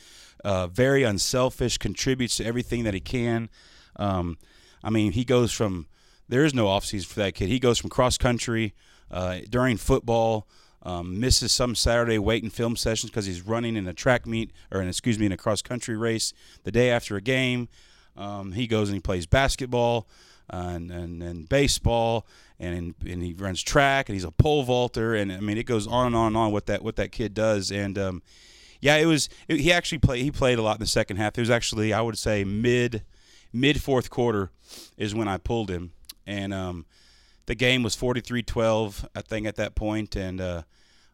uh, 0.45 0.67
very 0.67 1.05
unselfish, 1.05 1.79
contributes 1.79 2.39
to 2.39 2.45
everything 2.45 2.83
that 2.83 2.95
he 2.95 2.99
can. 2.99 3.49
Um, 3.95 4.37
I 4.83 4.91
mean, 4.91 5.13
he 5.13 5.25
goes 5.25 5.53
from 5.53 5.87
there 6.29 6.45
is 6.45 6.55
no 6.55 6.69
off 6.69 6.85
season 6.85 7.09
for 7.09 7.21
that 7.21 7.35
kid. 7.35 7.49
He 7.49 7.59
goes 7.59 7.79
from 7.79 7.91
cross 7.91 8.17
country 8.19 8.75
uh, 9.11 9.39
during 9.49 9.77
football. 9.77 10.49
Um, 10.85 11.21
misses 11.21 11.53
some 11.53 11.77
Saturday 11.77 12.19
weight 12.19 12.43
and 12.43 12.53
film 12.53 12.75
sessions 12.75 13.09
because 13.09 13.25
he's 13.25 13.43
running 13.43 13.77
in 13.77 13.87
a 13.87 13.93
track 13.93 14.27
meet 14.27 14.51
or, 14.73 14.83
in, 14.83 14.89
excuse 14.89 15.17
me, 15.17 15.27
in 15.27 15.31
a 15.31 15.37
cross 15.37 15.63
country 15.63 15.97
race 15.97 16.33
the 16.65 16.73
day 16.73 16.91
after 16.91 17.15
a 17.15 17.21
game. 17.21 17.69
Um, 18.17 18.51
he 18.51 18.67
goes 18.67 18.89
and 18.89 18.97
he 18.97 19.01
plays 19.01 19.25
basketball 19.25 20.09
and, 20.51 20.91
and, 20.91 21.23
and 21.23 21.49
baseball 21.49 22.27
and, 22.59 22.95
and 23.07 23.23
he 23.23 23.33
runs 23.33 23.63
track 23.63 24.09
and 24.09 24.15
he's 24.15 24.25
a 24.25 24.31
pole 24.31 24.63
vaulter 24.63 25.15
and 25.15 25.33
I 25.33 25.41
mean 25.41 25.59
it 25.59 25.65
goes 25.65 25.87
on 25.87 26.09
and 26.09 26.17
on 26.17 26.29
and 26.29 26.37
on 26.37 26.53
what 26.53 26.67
that 26.67 26.83
what 26.83 26.97
that 26.97 27.11
kid 27.11 27.35
does 27.35 27.73
and 27.73 27.99
um, 27.99 28.23
yeah 28.81 28.97
it 28.97 29.07
was 29.07 29.29
it, 29.49 29.61
he 29.61 29.73
actually 29.73 29.99
played 29.99 30.23
he 30.23 30.31
played 30.31 30.59
a 30.59 30.63
lot 30.63 30.77
in 30.77 30.81
the 30.81 30.87
second 30.87 31.17
half. 31.17 31.37
It 31.37 31.41
was 31.41 31.51
actually 31.51 31.93
I 31.93 32.01
would 32.01 32.19
say 32.19 32.45
mid 32.45 33.03
mid 33.53 33.83
fourth 33.83 34.11
quarter 34.11 34.51
is 34.97 35.15
when 35.15 35.29
I 35.29 35.39
pulled 35.39 35.71
him. 35.71 35.93
And 36.27 36.55
um, 36.55 36.87
the 37.47 37.55
game 37.55 37.83
was 37.83 37.97
43-12 37.97 39.07
I 39.15 39.23
think 39.23 39.47
at 39.47 39.57
that 39.57 39.75
point. 39.75 40.17
and 40.17 40.41
uh, 40.41 40.63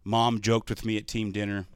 mom 0.05 0.41
joked 0.41 0.71
with 0.71 0.85
me 0.85 0.97
at 0.97 1.07
team 1.07 1.33
dinner 1.33 1.67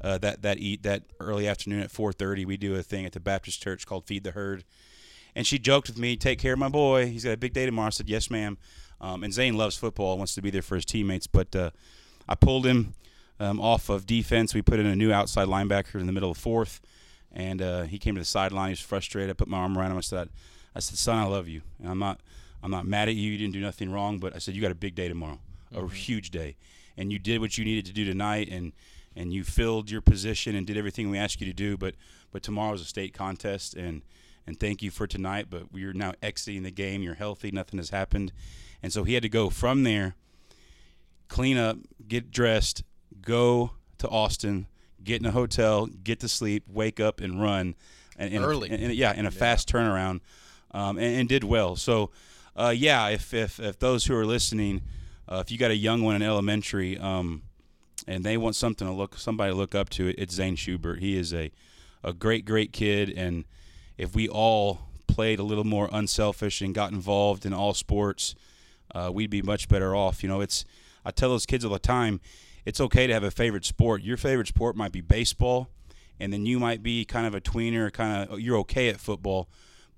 uh, 0.00 0.18
that 0.18 0.42
that 0.42 0.58
eat 0.58 0.82
that 0.82 1.02
early 1.20 1.48
afternoon 1.48 1.80
at 1.80 1.90
4:30 1.90 2.46
we 2.46 2.56
do 2.56 2.74
a 2.76 2.82
thing 2.82 3.04
at 3.04 3.12
the 3.12 3.20
Baptist 3.20 3.62
church 3.62 3.86
called 3.86 4.06
Feed 4.06 4.24
the 4.24 4.30
Herd. 4.32 4.64
And 5.34 5.46
she 5.46 5.58
joked 5.58 5.88
with 5.88 5.98
me 5.98 6.16
take 6.16 6.38
care 6.38 6.54
of 6.54 6.58
my 6.58 6.68
boy. 6.68 7.06
He's 7.06 7.24
got 7.24 7.32
a 7.32 7.36
big 7.36 7.52
day 7.52 7.66
tomorrow. 7.66 7.88
I 7.88 7.90
said 7.90 8.08
yes 8.08 8.30
ma'am. 8.30 8.58
Um, 9.00 9.22
and 9.22 9.32
Zane 9.32 9.56
loves 9.56 9.76
football 9.76 10.18
wants 10.18 10.34
to 10.34 10.42
be 10.42 10.50
there 10.50 10.62
for 10.62 10.74
his 10.74 10.84
teammates. 10.84 11.26
But 11.26 11.54
uh, 11.54 11.70
I 12.28 12.34
pulled 12.34 12.66
him 12.66 12.94
um, 13.38 13.60
off 13.60 13.88
of 13.88 14.06
defense. 14.06 14.54
We 14.54 14.62
put 14.62 14.80
in 14.80 14.86
a 14.86 14.96
new 14.96 15.12
outside 15.12 15.48
linebacker 15.48 16.00
in 16.00 16.06
the 16.06 16.12
middle 16.12 16.30
of 16.30 16.36
fourth 16.38 16.80
and 17.32 17.60
uh, 17.60 17.82
he 17.82 17.98
came 17.98 18.14
to 18.14 18.20
the 18.20 18.24
sideline 18.24 18.68
he 18.68 18.72
was 18.72 18.80
frustrated 18.80 19.30
I 19.30 19.34
put 19.34 19.48
my 19.48 19.58
arm 19.58 19.76
around 19.76 19.92
him 19.92 19.98
I 19.98 20.02
said 20.02 20.28
I 20.74 20.80
said 20.80 20.98
son 20.98 21.18
I 21.18 21.24
love 21.24 21.48
you 21.48 21.62
and 21.80 21.88
I'm 21.88 21.98
not 21.98 22.20
I'm 22.62 22.70
not 22.70 22.86
mad 22.86 23.08
at 23.08 23.14
you. 23.14 23.32
You 23.32 23.38
didn't 23.38 23.52
do 23.52 23.60
nothing 23.60 23.90
wrong, 23.90 24.18
but 24.18 24.34
I 24.34 24.38
said 24.38 24.54
you 24.54 24.62
got 24.62 24.70
a 24.72 24.76
big 24.76 24.94
day 24.94 25.08
tomorrow, 25.08 25.38
mm-hmm. 25.72 25.86
a 25.86 25.88
huge 25.88 26.30
day, 26.30 26.56
and 26.96 27.12
you 27.12 27.18
did 27.18 27.40
what 27.40 27.56
you 27.56 27.64
needed 27.64 27.86
to 27.86 27.92
do 27.92 28.04
tonight, 28.04 28.48
and 28.50 28.72
and 29.16 29.32
you 29.32 29.42
filled 29.44 29.90
your 29.90 30.00
position 30.00 30.54
and 30.54 30.66
did 30.66 30.76
everything 30.76 31.10
we 31.10 31.18
asked 31.18 31.40
you 31.40 31.46
to 31.46 31.52
do. 31.52 31.76
But 31.76 31.94
but 32.30 32.42
tomorrow 32.42 32.74
is 32.74 32.80
a 32.80 32.84
state 32.84 33.14
contest, 33.14 33.74
and 33.74 34.02
and 34.46 34.58
thank 34.58 34.82
you 34.82 34.90
for 34.90 35.06
tonight. 35.06 35.46
But 35.50 35.72
we're 35.72 35.92
now 35.92 36.12
exiting 36.22 36.62
the 36.62 36.70
game. 36.70 37.02
You're 37.02 37.14
healthy. 37.14 37.50
Nothing 37.50 37.78
has 37.78 37.90
happened, 37.90 38.32
and 38.82 38.92
so 38.92 39.04
he 39.04 39.14
had 39.14 39.22
to 39.22 39.28
go 39.28 39.50
from 39.50 39.84
there, 39.84 40.16
clean 41.28 41.56
up, 41.56 41.78
get 42.06 42.30
dressed, 42.30 42.82
go 43.22 43.72
to 43.98 44.08
Austin, 44.08 44.66
get 45.02 45.20
in 45.20 45.26
a 45.26 45.30
hotel, 45.30 45.86
get 45.86 46.20
to 46.20 46.28
sleep, 46.28 46.64
wake 46.68 47.00
up, 47.00 47.20
and 47.20 47.40
run. 47.40 47.74
And, 48.16 48.34
Early, 48.34 48.70
a, 48.70 48.76
yeah, 48.76 49.12
in 49.12 49.20
a 49.20 49.22
yeah. 49.24 49.30
fast 49.30 49.68
turnaround, 49.68 50.20
um, 50.72 50.98
and, 50.98 51.20
and 51.20 51.28
did 51.28 51.44
well. 51.44 51.76
So 51.76 52.10
uh, 52.58 52.74
yeah, 52.76 53.08
if, 53.08 53.32
if, 53.32 53.60
if 53.60 53.78
those 53.78 54.06
who 54.06 54.16
are 54.16 54.26
listening, 54.26 54.82
uh, 55.28 55.42
if 55.44 55.52
you 55.52 55.58
got 55.58 55.70
a 55.70 55.76
young 55.76 56.02
one 56.02 56.16
in 56.16 56.22
elementary, 56.22 56.98
um, 56.98 57.42
and 58.08 58.24
they 58.24 58.36
want 58.36 58.56
something 58.56 58.86
to 58.86 58.92
look 58.92 59.16
somebody 59.18 59.52
to 59.52 59.56
look 59.56 59.74
up 59.74 59.88
to, 59.90 60.08
it's 60.18 60.34
Zane 60.34 60.56
Schubert. 60.56 60.98
He 60.98 61.16
is 61.16 61.32
a 61.32 61.52
a 62.02 62.12
great 62.12 62.44
great 62.44 62.72
kid, 62.72 63.12
and 63.16 63.44
if 63.96 64.14
we 64.14 64.28
all 64.28 64.80
played 65.06 65.38
a 65.38 65.42
little 65.42 65.64
more 65.64 65.88
unselfish 65.92 66.60
and 66.60 66.74
got 66.74 66.92
involved 66.92 67.44
in 67.44 67.52
all 67.52 67.74
sports, 67.74 68.34
uh, 68.94 69.10
we'd 69.12 69.30
be 69.30 69.42
much 69.42 69.68
better 69.68 69.94
off. 69.94 70.22
You 70.22 70.28
know, 70.28 70.40
it's 70.40 70.64
I 71.04 71.10
tell 71.10 71.28
those 71.28 71.46
kids 71.46 71.64
all 71.64 71.72
the 71.72 71.78
time, 71.78 72.20
it's 72.68 72.80
okay 72.80 73.06
to 73.06 73.12
have 73.12 73.24
a 73.24 73.30
favorite 73.30 73.64
sport. 73.64 74.02
Your 74.02 74.16
favorite 74.16 74.48
sport 74.48 74.76
might 74.76 74.92
be 74.92 75.00
baseball, 75.00 75.68
and 76.20 76.32
then 76.32 76.46
you 76.46 76.58
might 76.58 76.82
be 76.82 77.04
kind 77.04 77.26
of 77.26 77.34
a 77.34 77.40
tweener, 77.40 77.92
kind 77.92 78.22
of 78.22 78.34
oh, 78.34 78.36
you're 78.36 78.58
okay 78.58 78.88
at 78.88 79.00
football 79.00 79.48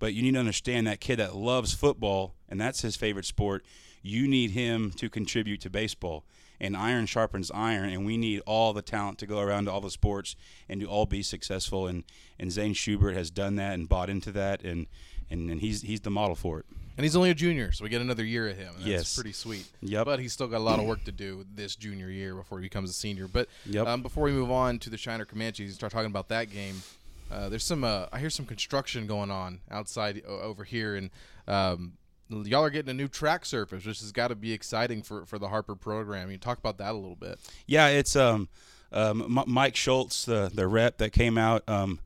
but 0.00 0.14
you 0.14 0.22
need 0.22 0.32
to 0.32 0.40
understand 0.40 0.88
that 0.88 0.98
kid 0.98 1.20
that 1.20 1.36
loves 1.36 1.72
football 1.72 2.34
and 2.48 2.60
that's 2.60 2.80
his 2.80 2.96
favorite 2.96 3.26
sport. 3.26 3.64
You 4.02 4.26
need 4.26 4.50
him 4.50 4.90
to 4.96 5.08
contribute 5.08 5.60
to 5.60 5.70
baseball. 5.70 6.24
And 6.62 6.76
iron 6.76 7.06
sharpens 7.06 7.50
iron, 7.52 7.88
and 7.88 8.04
we 8.04 8.18
need 8.18 8.42
all 8.44 8.74
the 8.74 8.82
talent 8.82 9.16
to 9.20 9.26
go 9.26 9.40
around 9.40 9.64
to 9.64 9.72
all 9.72 9.80
the 9.80 9.90
sports 9.90 10.36
and 10.68 10.78
to 10.82 10.86
all 10.86 11.06
be 11.06 11.22
successful. 11.22 11.86
And, 11.86 12.04
and 12.38 12.52
Zane 12.52 12.74
Schubert 12.74 13.14
has 13.14 13.30
done 13.30 13.56
that 13.56 13.72
and 13.72 13.88
bought 13.88 14.10
into 14.10 14.30
that, 14.32 14.62
and, 14.62 14.86
and, 15.30 15.50
and 15.50 15.60
he's, 15.60 15.82
he's 15.82 16.00
the 16.00 16.10
model 16.10 16.34
for 16.34 16.60
it. 16.60 16.66
And 16.96 17.04
he's 17.04 17.16
only 17.16 17.30
a 17.30 17.34
junior, 17.34 17.72
so 17.72 17.82
we 17.82 17.88
get 17.88 18.02
another 18.02 18.24
year 18.24 18.48
of 18.48 18.58
him. 18.58 18.74
And 18.76 18.84
yes. 18.84 18.98
That's 18.98 19.14
pretty 19.14 19.32
sweet. 19.32 19.66
Yep. 19.80 20.04
But 20.04 20.20
he's 20.20 20.34
still 20.34 20.48
got 20.48 20.58
a 20.58 20.64
lot 20.64 20.78
of 20.78 20.84
work 20.84 21.02
to 21.04 21.12
do 21.12 21.46
this 21.54 21.74
junior 21.74 22.10
year 22.10 22.34
before 22.34 22.58
he 22.58 22.62
becomes 22.62 22.90
a 22.90 22.92
senior. 22.92 23.26
But 23.26 23.48
yep. 23.64 23.86
um, 23.86 24.02
before 24.02 24.24
we 24.24 24.32
move 24.32 24.50
on 24.50 24.78
to 24.80 24.90
the 24.90 24.98
Shiner 24.98 25.24
Comanches 25.24 25.60
and 25.60 25.74
start 25.74 25.92
talking 25.92 26.10
about 26.10 26.28
that 26.28 26.50
game, 26.50 26.82
uh, 27.30 27.48
there's 27.48 27.64
some. 27.64 27.84
Uh, 27.84 28.06
I 28.12 28.18
hear 28.18 28.28
some 28.28 28.44
construction 28.44 29.06
going 29.06 29.30
on 29.30 29.60
outside 29.70 30.22
over 30.26 30.64
here, 30.64 30.96
and 30.96 31.10
um, 31.46 31.92
y'all 32.28 32.64
are 32.64 32.70
getting 32.70 32.90
a 32.90 32.94
new 32.94 33.08
track 33.08 33.46
surface, 33.46 33.86
which 33.86 34.00
has 34.00 34.12
got 34.12 34.28
to 34.28 34.34
be 34.34 34.52
exciting 34.52 35.02
for, 35.02 35.24
for 35.24 35.38
the 35.38 35.48
Harper 35.48 35.76
program. 35.76 36.30
You 36.30 36.38
talk 36.38 36.58
about 36.58 36.78
that 36.78 36.90
a 36.90 36.98
little 36.98 37.16
bit. 37.16 37.38
Yeah, 37.66 37.88
it's 37.88 38.16
um, 38.16 38.48
um 38.92 39.42
Mike 39.46 39.76
Schultz, 39.76 40.24
the 40.24 40.50
the 40.52 40.66
rep 40.66 40.98
that 40.98 41.12
came 41.12 41.38
out. 41.38 41.62
Um, 41.68 42.00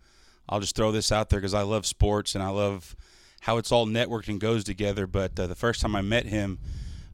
I'll 0.49 0.61
just 0.61 0.77
throw 0.77 0.93
this 0.93 1.11
out 1.11 1.31
there 1.31 1.41
because 1.41 1.55
I 1.55 1.63
love 1.63 1.87
sports 1.87 2.35
and 2.35 2.43
I 2.45 2.49
love 2.49 2.97
how 3.41 3.59
it's 3.59 3.73
all 3.73 3.87
networked 3.87 4.29
and 4.29 4.41
goes 4.41 4.65
together. 4.65 5.07
But 5.07 5.39
uh, 5.39 5.47
the 5.47 5.55
first 5.55 5.81
time 5.81 5.95
I 5.95 6.03
met 6.03 6.27
him, 6.27 6.59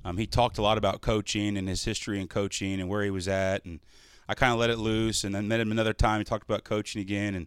um, 0.04 0.16
he 0.16 0.26
talked 0.26 0.58
a 0.58 0.62
lot 0.62 0.78
about 0.78 1.00
coaching 1.00 1.56
and 1.56 1.68
his 1.68 1.84
history 1.84 2.20
in 2.20 2.28
coaching 2.28 2.80
and 2.80 2.88
where 2.88 3.02
he 3.02 3.10
was 3.10 3.28
at, 3.28 3.64
and 3.64 3.80
I 4.28 4.34
kind 4.34 4.52
of 4.52 4.58
let 4.58 4.70
it 4.70 4.78
loose. 4.78 5.24
And 5.24 5.34
then 5.34 5.48
met 5.48 5.60
him 5.60 5.70
another 5.70 5.92
time. 5.92 6.20
He 6.20 6.24
talked 6.24 6.44
about 6.44 6.64
coaching 6.64 7.00
again, 7.00 7.34
and 7.34 7.46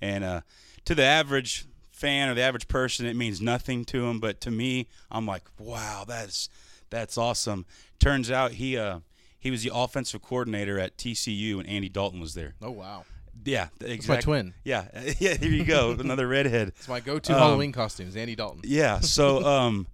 and 0.00 0.24
uh, 0.24 0.40
to 0.84 0.94
the 0.94 1.04
average 1.04 1.66
fan 1.90 2.28
or 2.28 2.34
the 2.34 2.42
average 2.42 2.68
person, 2.68 3.06
it 3.06 3.14
means 3.14 3.40
nothing 3.40 3.84
to 3.86 4.06
him. 4.06 4.18
But 4.18 4.40
to 4.42 4.50
me, 4.50 4.88
I'm 5.10 5.26
like, 5.26 5.44
wow, 5.58 6.04
that's 6.06 6.48
that's 6.90 7.16
awesome. 7.16 7.66
Turns 7.98 8.30
out 8.30 8.52
he 8.52 8.76
uh, 8.76 9.00
he 9.38 9.50
was 9.50 9.62
the 9.62 9.70
offensive 9.72 10.22
coordinator 10.22 10.78
at 10.78 10.96
TCU, 10.96 11.58
and 11.58 11.68
Andy 11.68 11.88
Dalton 11.88 12.20
was 12.20 12.34
there. 12.34 12.54
Oh 12.60 12.70
wow! 12.70 13.04
Yeah, 13.44 13.68
exactly. 13.80 13.94
It's 13.94 14.08
my 14.08 14.20
twin. 14.20 14.54
Yeah, 14.64 14.86
yeah. 15.18 15.34
Here 15.34 15.50
you 15.50 15.64
go, 15.64 15.90
another 15.98 16.28
redhead. 16.28 16.68
It's 16.68 16.88
my 16.88 17.00
go-to 17.00 17.32
Um, 17.32 17.38
Halloween 17.38 17.72
costumes. 17.72 18.16
Andy 18.16 18.34
Dalton. 18.34 18.60
Yeah, 18.64 19.00
so 19.00 19.44
um, 19.46 19.86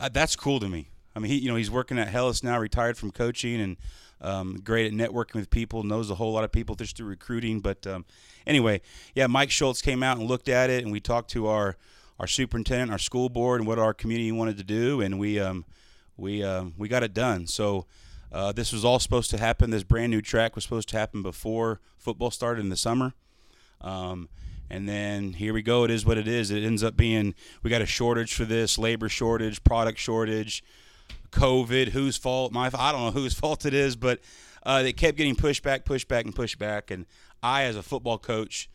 uh, 0.00 0.08
that's 0.12 0.36
cool 0.36 0.60
to 0.60 0.68
me. 0.68 0.88
I 1.16 1.18
mean, 1.20 1.30
he 1.30 1.38
you 1.38 1.48
know 1.48 1.56
he's 1.56 1.70
working 1.70 1.98
at 1.98 2.08
Hellas 2.08 2.42
now, 2.42 2.58
retired 2.58 2.96
from 2.96 3.10
coaching, 3.10 3.60
and 3.60 3.76
um, 4.20 4.60
great 4.64 4.86
at 4.86 4.92
networking 4.92 5.34
with 5.36 5.50
people. 5.50 5.82
Knows 5.82 6.10
a 6.10 6.14
whole 6.14 6.32
lot 6.32 6.44
of 6.44 6.52
people 6.52 6.74
just 6.74 6.96
through 6.96 7.06
recruiting. 7.08 7.60
But 7.60 7.86
um, 7.86 8.04
anyway, 8.46 8.80
yeah, 9.14 9.26
Mike 9.26 9.50
Schultz 9.50 9.82
came 9.82 10.02
out 10.02 10.18
and 10.18 10.26
looked 10.26 10.48
at 10.48 10.70
it, 10.70 10.82
and 10.82 10.92
we 10.92 11.00
talked 11.00 11.30
to 11.30 11.46
our 11.46 11.76
our 12.18 12.26
superintendent, 12.26 12.90
our 12.90 12.98
school 12.98 13.28
board, 13.28 13.60
and 13.60 13.68
what 13.68 13.78
our 13.78 13.92
community 13.94 14.32
wanted 14.32 14.56
to 14.56 14.64
do, 14.64 15.00
and 15.00 15.18
we 15.18 15.38
um, 15.38 15.64
we 16.16 16.42
um, 16.42 16.74
we 16.78 16.88
got 16.88 17.02
it 17.02 17.14
done. 17.14 17.46
So. 17.46 17.86
Uh, 18.34 18.50
this 18.50 18.72
was 18.72 18.84
all 18.84 18.98
supposed 18.98 19.30
to 19.30 19.38
happen. 19.38 19.70
This 19.70 19.84
brand 19.84 20.10
new 20.10 20.20
track 20.20 20.56
was 20.56 20.64
supposed 20.64 20.88
to 20.88 20.98
happen 20.98 21.22
before 21.22 21.80
football 21.96 22.32
started 22.32 22.62
in 22.62 22.68
the 22.68 22.76
summer. 22.76 23.14
Um, 23.80 24.28
and 24.68 24.88
then 24.88 25.34
here 25.34 25.54
we 25.54 25.62
go. 25.62 25.84
It 25.84 25.92
is 25.92 26.04
what 26.04 26.18
it 26.18 26.26
is. 26.26 26.50
It 26.50 26.64
ends 26.64 26.82
up 26.82 26.96
being 26.96 27.36
we 27.62 27.70
got 27.70 27.80
a 27.80 27.86
shortage 27.86 28.34
for 28.34 28.44
this, 28.44 28.76
labor 28.76 29.08
shortage, 29.08 29.62
product 29.62 30.00
shortage, 30.00 30.64
COVID. 31.30 31.90
Whose 31.90 32.16
fault? 32.16 32.50
My 32.50 32.68
I 32.76 32.90
don't 32.90 33.02
know 33.04 33.10
whose 33.12 33.34
fault 33.38 33.64
it 33.66 33.74
is, 33.74 33.94
but 33.94 34.18
uh, 34.64 34.82
they 34.82 34.92
kept 34.92 35.16
getting 35.16 35.36
pushed 35.36 35.62
back, 35.62 35.84
pushed 35.84 36.08
back, 36.08 36.24
and 36.24 36.34
pushed 36.34 36.58
back. 36.58 36.90
And 36.90 37.06
I, 37.40 37.62
as 37.64 37.76
a 37.76 37.84
football 37.84 38.18
coach 38.18 38.68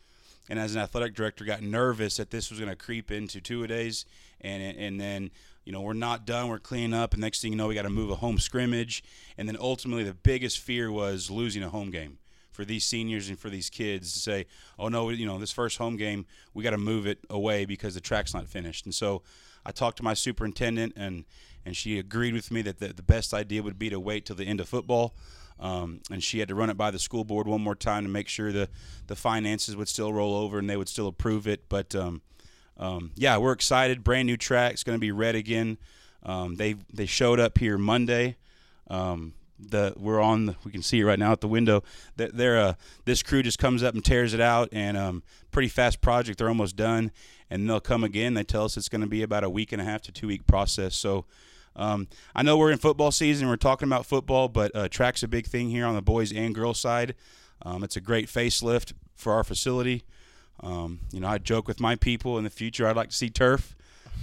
and 0.48 0.58
as 0.58 0.74
an 0.74 0.80
athletic 0.80 1.14
director, 1.14 1.44
got 1.44 1.60
nervous 1.60 2.16
that 2.16 2.30
this 2.30 2.48
was 2.48 2.60
going 2.60 2.70
to 2.70 2.76
creep 2.76 3.10
into 3.10 3.42
two 3.42 3.62
a 3.62 3.66
days, 3.68 4.06
and 4.40 4.62
and 4.78 4.98
then 4.98 5.30
you 5.64 5.72
know 5.72 5.80
we're 5.80 5.92
not 5.92 6.26
done. 6.26 6.48
We're 6.48 6.58
cleaning 6.58 6.94
up, 6.94 7.12
and 7.12 7.20
next 7.20 7.42
thing 7.42 7.52
you 7.52 7.58
know, 7.58 7.68
we 7.68 7.74
got 7.74 7.82
to 7.82 7.90
move 7.90 8.10
a 8.10 8.16
home 8.16 8.38
scrimmage, 8.38 9.02
and 9.36 9.48
then 9.48 9.56
ultimately 9.60 10.04
the 10.04 10.14
biggest 10.14 10.58
fear 10.58 10.90
was 10.90 11.30
losing 11.30 11.62
a 11.62 11.68
home 11.68 11.90
game 11.90 12.18
for 12.50 12.64
these 12.64 12.84
seniors 12.84 13.28
and 13.28 13.38
for 13.38 13.48
these 13.48 13.70
kids 13.70 14.12
to 14.12 14.18
say, 14.18 14.46
oh 14.78 14.88
no, 14.88 15.08
you 15.10 15.26
know, 15.26 15.38
this 15.38 15.52
first 15.52 15.78
home 15.78 15.96
game, 15.96 16.26
we 16.52 16.62
got 16.62 16.70
to 16.70 16.78
move 16.78 17.06
it 17.06 17.18
away 17.30 17.64
because 17.64 17.94
the 17.94 18.00
track's 18.00 18.34
not 18.34 18.46
finished. 18.46 18.84
And 18.84 18.94
so 18.94 19.22
I 19.64 19.72
talked 19.72 19.96
to 19.98 20.02
my 20.02 20.14
superintendent, 20.14 20.94
and 20.96 21.24
and 21.64 21.76
she 21.76 21.98
agreed 21.98 22.34
with 22.34 22.50
me 22.50 22.62
that 22.62 22.78
the, 22.78 22.88
the 22.88 23.02
best 23.02 23.34
idea 23.34 23.62
would 23.62 23.78
be 23.78 23.90
to 23.90 24.00
wait 24.00 24.26
till 24.26 24.36
the 24.36 24.44
end 24.44 24.60
of 24.60 24.68
football. 24.68 25.14
Um, 25.58 26.00
and 26.10 26.22
she 26.24 26.38
had 26.38 26.48
to 26.48 26.54
run 26.54 26.70
it 26.70 26.78
by 26.78 26.90
the 26.90 26.98
school 26.98 27.22
board 27.22 27.46
one 27.46 27.60
more 27.60 27.74
time 27.74 28.04
to 28.04 28.08
make 28.08 28.28
sure 28.28 28.50
the 28.50 28.68
the 29.06 29.16
finances 29.16 29.76
would 29.76 29.88
still 29.88 30.12
roll 30.12 30.34
over 30.34 30.58
and 30.58 30.68
they 30.70 30.76
would 30.76 30.88
still 30.88 31.06
approve 31.06 31.46
it. 31.46 31.68
But 31.68 31.94
um, 31.94 32.22
um, 32.80 33.12
yeah, 33.14 33.36
we're 33.36 33.52
excited. 33.52 34.02
Brand 34.02 34.26
new 34.26 34.38
track. 34.38 34.72
It's 34.72 34.82
going 34.82 34.96
to 34.96 35.00
be 35.00 35.12
red 35.12 35.34
again. 35.36 35.78
Um, 36.22 36.56
they 36.56 36.74
they 36.92 37.06
showed 37.06 37.38
up 37.38 37.58
here 37.58 37.78
Monday. 37.78 38.36
Um, 38.88 39.34
the 39.58 39.92
we're 39.96 40.20
on. 40.20 40.46
The, 40.46 40.56
we 40.64 40.72
can 40.72 40.82
see 40.82 41.00
it 41.00 41.04
right 41.04 41.18
now 41.18 41.32
at 41.32 41.42
the 41.42 41.48
window. 41.48 41.82
That 42.16 42.36
they're 42.36 42.58
uh, 42.58 42.74
this 43.04 43.22
crew 43.22 43.42
just 43.42 43.58
comes 43.58 43.82
up 43.82 43.94
and 43.94 44.02
tears 44.02 44.32
it 44.32 44.40
out, 44.40 44.70
and 44.72 44.96
um, 44.96 45.22
pretty 45.50 45.68
fast 45.68 46.00
project. 46.00 46.38
They're 46.38 46.48
almost 46.48 46.74
done, 46.74 47.12
and 47.50 47.68
they'll 47.68 47.80
come 47.80 48.02
again. 48.02 48.32
They 48.32 48.44
tell 48.44 48.64
us 48.64 48.78
it's 48.78 48.88
going 48.88 49.02
to 49.02 49.06
be 49.06 49.22
about 49.22 49.44
a 49.44 49.50
week 49.50 49.72
and 49.72 49.80
a 49.80 49.84
half 49.84 50.00
to 50.02 50.12
two 50.12 50.26
week 50.26 50.46
process. 50.46 50.96
So. 50.96 51.26
Um, 51.76 52.08
I 52.34 52.42
know 52.42 52.58
we're 52.58 52.72
in 52.72 52.78
football 52.78 53.12
season. 53.12 53.48
We're 53.48 53.54
talking 53.54 53.86
about 53.88 54.04
football, 54.04 54.48
but 54.48 54.74
uh, 54.74 54.88
track's 54.88 55.22
a 55.22 55.28
big 55.28 55.46
thing 55.46 55.70
here 55.70 55.86
on 55.86 55.94
the 55.94 56.02
boys 56.02 56.32
and 56.32 56.52
girls 56.52 56.80
side. 56.80 57.14
Um, 57.62 57.84
it's 57.84 57.94
a 57.94 58.00
great 58.00 58.26
facelift 58.26 58.92
for 59.14 59.32
our 59.32 59.44
facility. 59.44 60.02
Um, 60.62 61.00
you 61.12 61.20
know, 61.20 61.28
I 61.28 61.38
joke 61.38 61.66
with 61.66 61.80
my 61.80 61.96
people 61.96 62.38
in 62.38 62.44
the 62.44 62.50
future. 62.50 62.86
I'd 62.86 62.96
like 62.96 63.10
to 63.10 63.16
see 63.16 63.30
turf. 63.30 63.76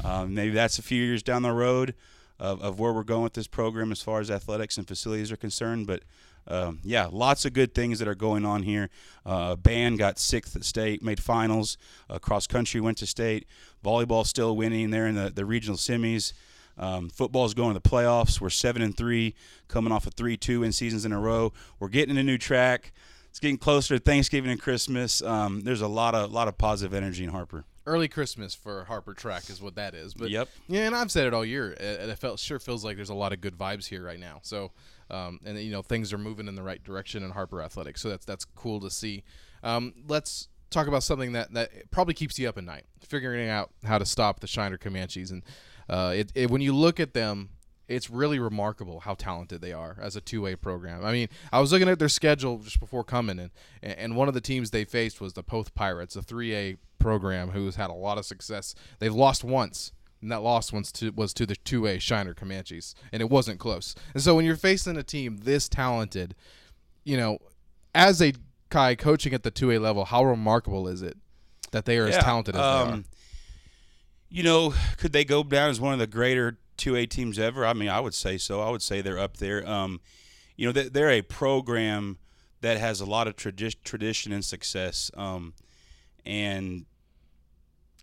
Um, 0.04 0.34
maybe 0.34 0.52
that's 0.54 0.78
a 0.78 0.84
few 0.84 1.04
years 1.04 1.24
down 1.24 1.42
the 1.42 1.52
road 1.52 1.96
of, 2.40 2.62
of 2.62 2.80
where 2.80 2.94
we're 2.94 3.04
going 3.04 3.24
with 3.24 3.34
this 3.34 3.48
program 3.48 3.92
as 3.92 4.02
far 4.02 4.20
as 4.20 4.30
athletics 4.30 4.78
and 4.78 4.88
facilities 4.88 5.32
are 5.32 5.38
concerned. 5.38 5.88
But 5.88 6.04
um, 6.48 6.80
yeah, 6.84 7.08
lots 7.12 7.46
of 7.46 7.54
good 7.54 7.74
things 7.74 8.00
that 8.00 8.08
are 8.08 8.16
going 8.16 8.46
on 8.46 8.64
here. 8.64 8.90
Uh, 9.26 9.56
band 9.56 9.98
got 9.98 10.20
sixth 10.20 10.56
at 10.56 10.64
state, 10.64 11.04
made 11.04 11.22
finals. 11.22 11.78
Uh, 12.10 12.20
cross 12.20 12.48
country 12.48 12.80
went 12.80 12.98
to 13.00 13.06
state. 13.06 13.48
Volleyball 13.84 14.26
still 14.26 14.56
winning 14.56 14.92
there 14.92 15.08
in 15.08 15.16
the, 15.16 15.30
the 15.30 15.46
regional 15.46 15.78
semis. 15.78 16.34
Um, 16.78 17.10
football's 17.10 17.54
going 17.54 17.74
to 17.74 17.80
the 17.82 17.90
playoffs. 17.90 18.40
We're 18.40 18.52
seven 18.52 18.82
and 18.82 18.96
three, 18.96 19.34
coming 19.68 19.92
off 19.92 20.06
of 20.06 20.14
three 20.14 20.38
two 20.38 20.64
in 20.64 20.72
seasons 20.72 21.06
in 21.06 21.12
a 21.12 21.20
row. 21.20 21.52
We're 21.80 21.90
getting 21.90 22.18
a 22.18 22.24
new 22.24 22.38
track. 22.38 22.94
It's 23.38 23.42
getting 23.44 23.60
closer 23.60 24.00
to 24.00 24.04
Thanksgiving 24.04 24.50
and 24.50 24.60
Christmas. 24.60 25.22
Um, 25.22 25.62
there's 25.62 25.82
a 25.82 25.88
lot 25.88 26.16
of 26.16 26.32
lot 26.32 26.48
of 26.48 26.58
positive 26.58 26.92
energy 26.92 27.24
in 27.24 27.30
Harper. 27.30 27.66
Early 27.86 28.08
Christmas 28.08 28.56
for 28.56 28.86
Harper 28.86 29.14
Track 29.14 29.52
is 29.52 29.62
what 29.62 29.76
that 29.76 29.94
is. 29.94 30.16
But 30.16 30.32
Yep. 30.32 30.50
yeah, 30.68 30.88
and 30.88 30.96
I've 30.96 31.12
said 31.12 31.28
it 31.28 31.36
all 31.36 31.46
year. 31.46 31.74
It, 31.74 32.10
it 32.10 32.18
felt 32.18 32.40
sure 32.40 32.58
feels 32.58 32.84
like 32.84 32.96
there's 32.96 33.12
a 33.12 33.14
lot 33.14 33.34
of 33.34 33.40
good 33.40 33.56
vibes 33.56 33.86
here 33.86 34.04
right 34.04 34.20
now. 34.20 34.40
So, 34.42 34.72
um, 35.12 35.40
and 35.46 35.56
you 35.60 35.70
know 35.70 35.84
things 35.84 36.12
are 36.14 36.18
moving 36.18 36.48
in 36.48 36.56
the 36.56 36.64
right 36.64 36.84
direction 36.84 37.22
in 37.22 37.30
Harper 37.30 37.62
Athletics. 37.62 38.02
So 38.02 38.10
that's 38.10 38.26
that's 38.26 38.44
cool 38.44 38.80
to 38.80 38.90
see. 38.90 39.24
Um, 39.62 39.94
let's 40.08 40.48
talk 40.72 40.88
about 40.88 41.04
something 41.04 41.34
that 41.34 41.54
that 41.54 41.92
probably 41.92 42.16
keeps 42.16 42.40
you 42.40 42.50
up 42.50 42.58
at 42.58 42.64
night, 42.64 42.86
figuring 43.02 43.50
out 43.50 43.70
how 43.86 44.00
to 44.00 44.06
stop 44.08 44.40
the 44.40 44.48
Shiner 44.48 44.80
Comanches. 44.80 45.30
And 45.30 45.44
uh, 45.88 46.12
it, 46.16 46.32
it 46.34 46.50
when 46.50 46.62
you 46.62 46.74
look 46.74 47.00
at 47.00 47.14
them, 47.14 47.50
it's 47.88 48.10
really 48.10 48.40
remarkable 48.40 49.00
how 49.02 49.14
talented 49.14 49.62
they 49.62 49.72
are 49.72 49.98
as 50.02 50.16
a 50.16 50.22
two-way 50.22 50.56
program. 50.56 51.06
I 51.06 51.12
mean, 51.12 51.30
I 51.52 51.60
was 51.62 51.72
looking 51.72 51.88
at 51.88 52.00
their 52.00 52.10
schedule 52.10 52.58
just 52.60 52.80
before 52.80 53.04
coming, 53.04 53.40
and 53.40 53.52
and 53.82 54.16
one 54.16 54.28
of 54.28 54.34
the 54.34 54.42
teams 54.42 54.72
they 54.72 54.84
faced 54.86 55.22
was 55.22 55.34
the 55.34 55.44
Poth 55.44 55.74
Pirates, 55.74 56.16
a 56.16 56.22
3A 56.22 56.78
program 57.00 57.52
who's 57.52 57.76
had 57.76 57.90
a 57.90 57.94
lot 57.94 58.18
of 58.18 58.26
success. 58.26 58.76
They've 59.00 59.14
lost 59.14 59.44
once, 59.44 59.94
and 60.22 60.32
that 60.32 60.42
loss 60.42 60.74
once 60.74 60.92
to, 60.94 61.12
was 61.12 61.34
to 61.36 61.46
the 61.46 61.56
2A 61.56 62.02
Shiner 62.02 62.34
Comanches, 62.34 62.96
and 63.12 63.22
it 63.22 63.30
wasn't 63.30 63.60
close. 63.60 63.96
And 64.14 64.22
so 64.22 64.36
when 64.36 64.46
you're 64.46 64.56
facing 64.56 64.98
a 64.98 65.04
team 65.04 65.38
this 65.44 65.70
talented, 65.70 66.36
you 67.04 67.16
know, 67.18 67.38
as 67.96 68.22
a 68.22 68.34
guy 68.70 68.96
coaching 68.96 69.34
at 69.34 69.44
the 69.44 69.52
2A 69.52 69.80
level, 69.80 70.06
how 70.06 70.26
remarkable 70.26 70.88
is 70.88 71.02
it 71.02 71.18
that 71.72 71.86
they 71.86 71.98
are 71.98 72.08
as 72.08 72.16
talented 72.22 72.56
as 72.56 72.60
they 72.62 72.66
are? 72.66 72.94
um, 72.96 73.06
You 74.30 74.44
know, 74.44 74.74
could 74.98 75.14
they 75.14 75.24
go 75.24 75.44
down 75.44 75.70
as 75.70 75.80
one 75.80 75.94
of 75.94 76.00
the 76.00 76.08
greater 76.08 76.58
2A 76.78 77.10
teams 77.10 77.38
ever? 77.40 77.66
I 77.66 77.74
mean, 77.74 77.90
I 77.90 78.00
would 78.00 78.14
say 78.14 78.38
so. 78.38 78.62
I 78.62 78.70
would 78.70 78.82
say 78.82 79.02
they're 79.02 79.20
up 79.20 79.38
there. 79.38 79.68
Um, 79.68 80.00
you 80.56 80.66
know, 80.66 80.72
they- 80.72 80.90
they're 80.90 81.10
a 81.12 81.22
program 81.22 82.18
that 82.62 82.78
has 82.78 83.00
a 83.02 83.06
lot 83.06 83.28
of 83.28 83.36
tradi- 83.36 83.76
tradition 83.84 84.32
and 84.32 84.44
success. 84.44 85.12
Um, 85.16 85.54
and 86.26 86.86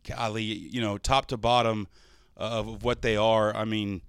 golly, 0.09 0.43
you 0.43 0.81
know, 0.81 0.99
top 0.99 1.27
to 1.27 1.37
bottom 1.37 1.89
of 2.37 2.83
what 2.83 3.03
they 3.03 3.17
are. 3.17 3.55
I 3.55 3.65
mean, 3.65 4.03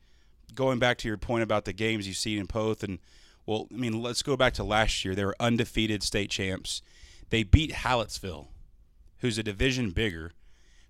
going 0.53 0.79
back 0.79 0.97
to 0.99 1.07
your 1.07 1.17
point 1.17 1.43
about 1.43 1.65
the 1.65 1.73
games 1.73 2.07
you've 2.07 2.17
seen 2.17 2.39
in 2.39 2.47
Poth, 2.47 2.83
and 2.83 2.99
well, 3.45 3.67
I 3.71 3.75
mean, 3.75 4.01
let's 4.01 4.23
go 4.23 4.35
back 4.35 4.53
to 4.55 4.63
last 4.63 5.05
year. 5.05 5.15
They 5.15 5.25
were 5.25 5.35
undefeated 5.39 6.03
state 6.03 6.29
champs. 6.29 6.81
They 7.29 7.43
beat 7.43 7.71
Hallettsville, 7.71 8.47
who's 9.19 9.37
a 9.37 9.43
division 9.43 9.91
bigger, 9.91 10.31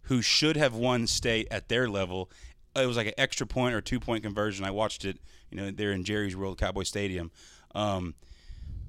who 0.03 0.21
should 0.21 0.55
have 0.57 0.73
won 0.75 1.07
state 1.07 1.47
at 1.49 1.69
their 1.69 1.89
level. 1.89 2.29
It 2.75 2.85
was 2.85 2.97
like 2.97 3.07
an 3.07 3.13
extra 3.17 3.47
point 3.47 3.73
or 3.73 3.81
two 3.81 3.99
point 3.99 4.23
conversion. 4.23 4.65
I 4.65 4.71
watched 4.71 5.05
it, 5.05 5.17
you 5.49 5.57
know, 5.57 5.71
there 5.71 5.91
in 5.91 6.03
Jerry's 6.03 6.35
World 6.35 6.57
Cowboy 6.57 6.83
Stadium. 6.83 7.31
Um, 7.73 8.15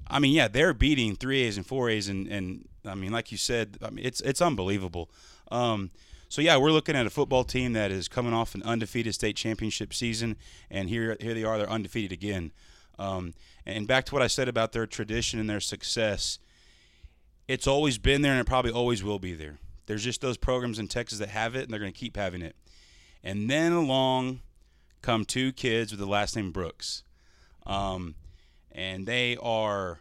I 0.09 0.19
mean, 0.19 0.33
yeah, 0.33 0.49
they're 0.49 0.75
beating 0.75 1.17
three 1.17 1.43
A's 1.43 1.57
and 1.57 1.67
four 1.67 1.91
A's, 1.91 2.09
and, 2.09 2.29
and 2.29 2.69
I 2.85 2.95
mean, 2.95 3.13
like 3.13 3.33
you 3.33 3.39
said, 3.39 3.79
I 3.83 3.91
mean, 3.91 4.05
it's 4.05 4.21
it's 4.21 4.41
unbelievable. 4.41 5.11
Um, 5.51 5.91
so 6.29 6.43
yeah, 6.43 6.57
we're 6.57 6.73
looking 6.73 6.97
at 6.97 7.07
a 7.07 7.11
football 7.11 7.45
team 7.45 7.73
that 7.75 7.91
is 7.91 8.09
coming 8.09 8.33
off 8.33 8.55
an 8.55 8.63
undefeated 8.63 9.15
state 9.15 9.37
championship 9.37 9.95
season, 9.95 10.37
and 10.71 10.89
here 10.89 11.17
here 11.21 11.35
they 11.35 11.45
are, 11.45 11.59
they're 11.59 11.71
undefeated 11.71 12.13
again. 12.13 12.53
Um, 12.99 13.35
and 13.65 13.87
back 13.87 14.07
to 14.07 14.15
what 14.15 14.23
I 14.23 14.27
said 14.27 14.49
about 14.49 14.73
their 14.73 14.87
tradition 14.87 15.39
and 15.39 15.51
their 15.51 15.61
success, 15.61 16.39
it's 17.49 17.67
always 17.67 17.99
been 17.99 18.23
there, 18.23 18.33
and 18.33 18.41
it 18.41 18.47
probably 18.47 18.73
always 18.73 19.03
will 19.03 19.19
be 19.19 19.35
there. 19.35 19.59
There's 19.87 20.03
just 20.03 20.21
those 20.21 20.37
programs 20.37 20.79
in 20.79 20.89
Texas 20.89 21.19
that 21.19 21.29
have 21.29 21.55
it, 21.55 21.65
and 21.65 21.73
they're 21.73 21.81
going 21.81 21.93
to 21.93 21.99
keep 21.99 22.17
having 22.17 22.43
it. 22.43 22.57
And 23.27 23.51
then 23.51 23.73
along 23.73 24.39
come 25.03 25.25
two 25.25 25.51
kids 25.51 25.91
with 25.91 25.99
the 25.99 26.07
last 26.07 26.37
name 26.37 26.53
Brooks. 26.53 27.03
Um, 27.67 28.15
and 28.71 29.05
they 29.05 29.37
are 29.43 29.99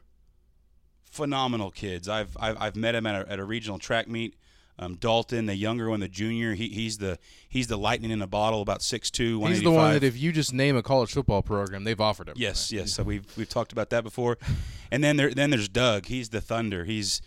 phenomenal 1.11 1.71
kids. 1.71 2.07
I've 2.07 2.37
I've, 2.39 2.55
I've 2.61 2.75
met 2.75 2.93
him 2.93 3.07
at 3.07 3.25
a, 3.25 3.31
at 3.31 3.39
a 3.39 3.43
regional 3.43 3.79
track 3.79 4.07
meet. 4.07 4.35
Um, 4.77 4.95
Dalton, 4.95 5.47
the 5.47 5.55
younger 5.55 5.89
one, 5.89 6.01
the 6.01 6.07
junior, 6.07 6.53
he, 6.53 6.67
he's 6.67 6.99
the 6.99 7.17
he's 7.49 7.65
the 7.65 7.77
lightning 7.77 8.11
in 8.11 8.21
a 8.21 8.27
bottle, 8.27 8.61
about 8.61 8.81
6'2", 8.81 9.47
He's 9.47 9.63
the 9.63 9.71
one 9.71 9.93
that 9.93 10.03
if 10.03 10.17
you 10.17 10.31
just 10.31 10.53
name 10.53 10.75
a 10.75 10.83
college 10.83 11.13
football 11.13 11.41
program, 11.41 11.83
they've 11.83 11.99
offered 11.99 12.27
him. 12.27 12.35
Yes, 12.37 12.71
yes. 12.71 12.93
So 12.93 13.01
we've 13.01 13.25
we've 13.37 13.49
talked 13.49 13.71
about 13.71 13.89
that 13.89 14.03
before. 14.03 14.37
And 14.91 15.03
then 15.03 15.15
there 15.15 15.33
then 15.33 15.49
there's 15.49 15.69
Doug. 15.69 16.05
He's 16.05 16.29
the 16.29 16.41
Thunder. 16.41 16.83
He's 16.85 17.21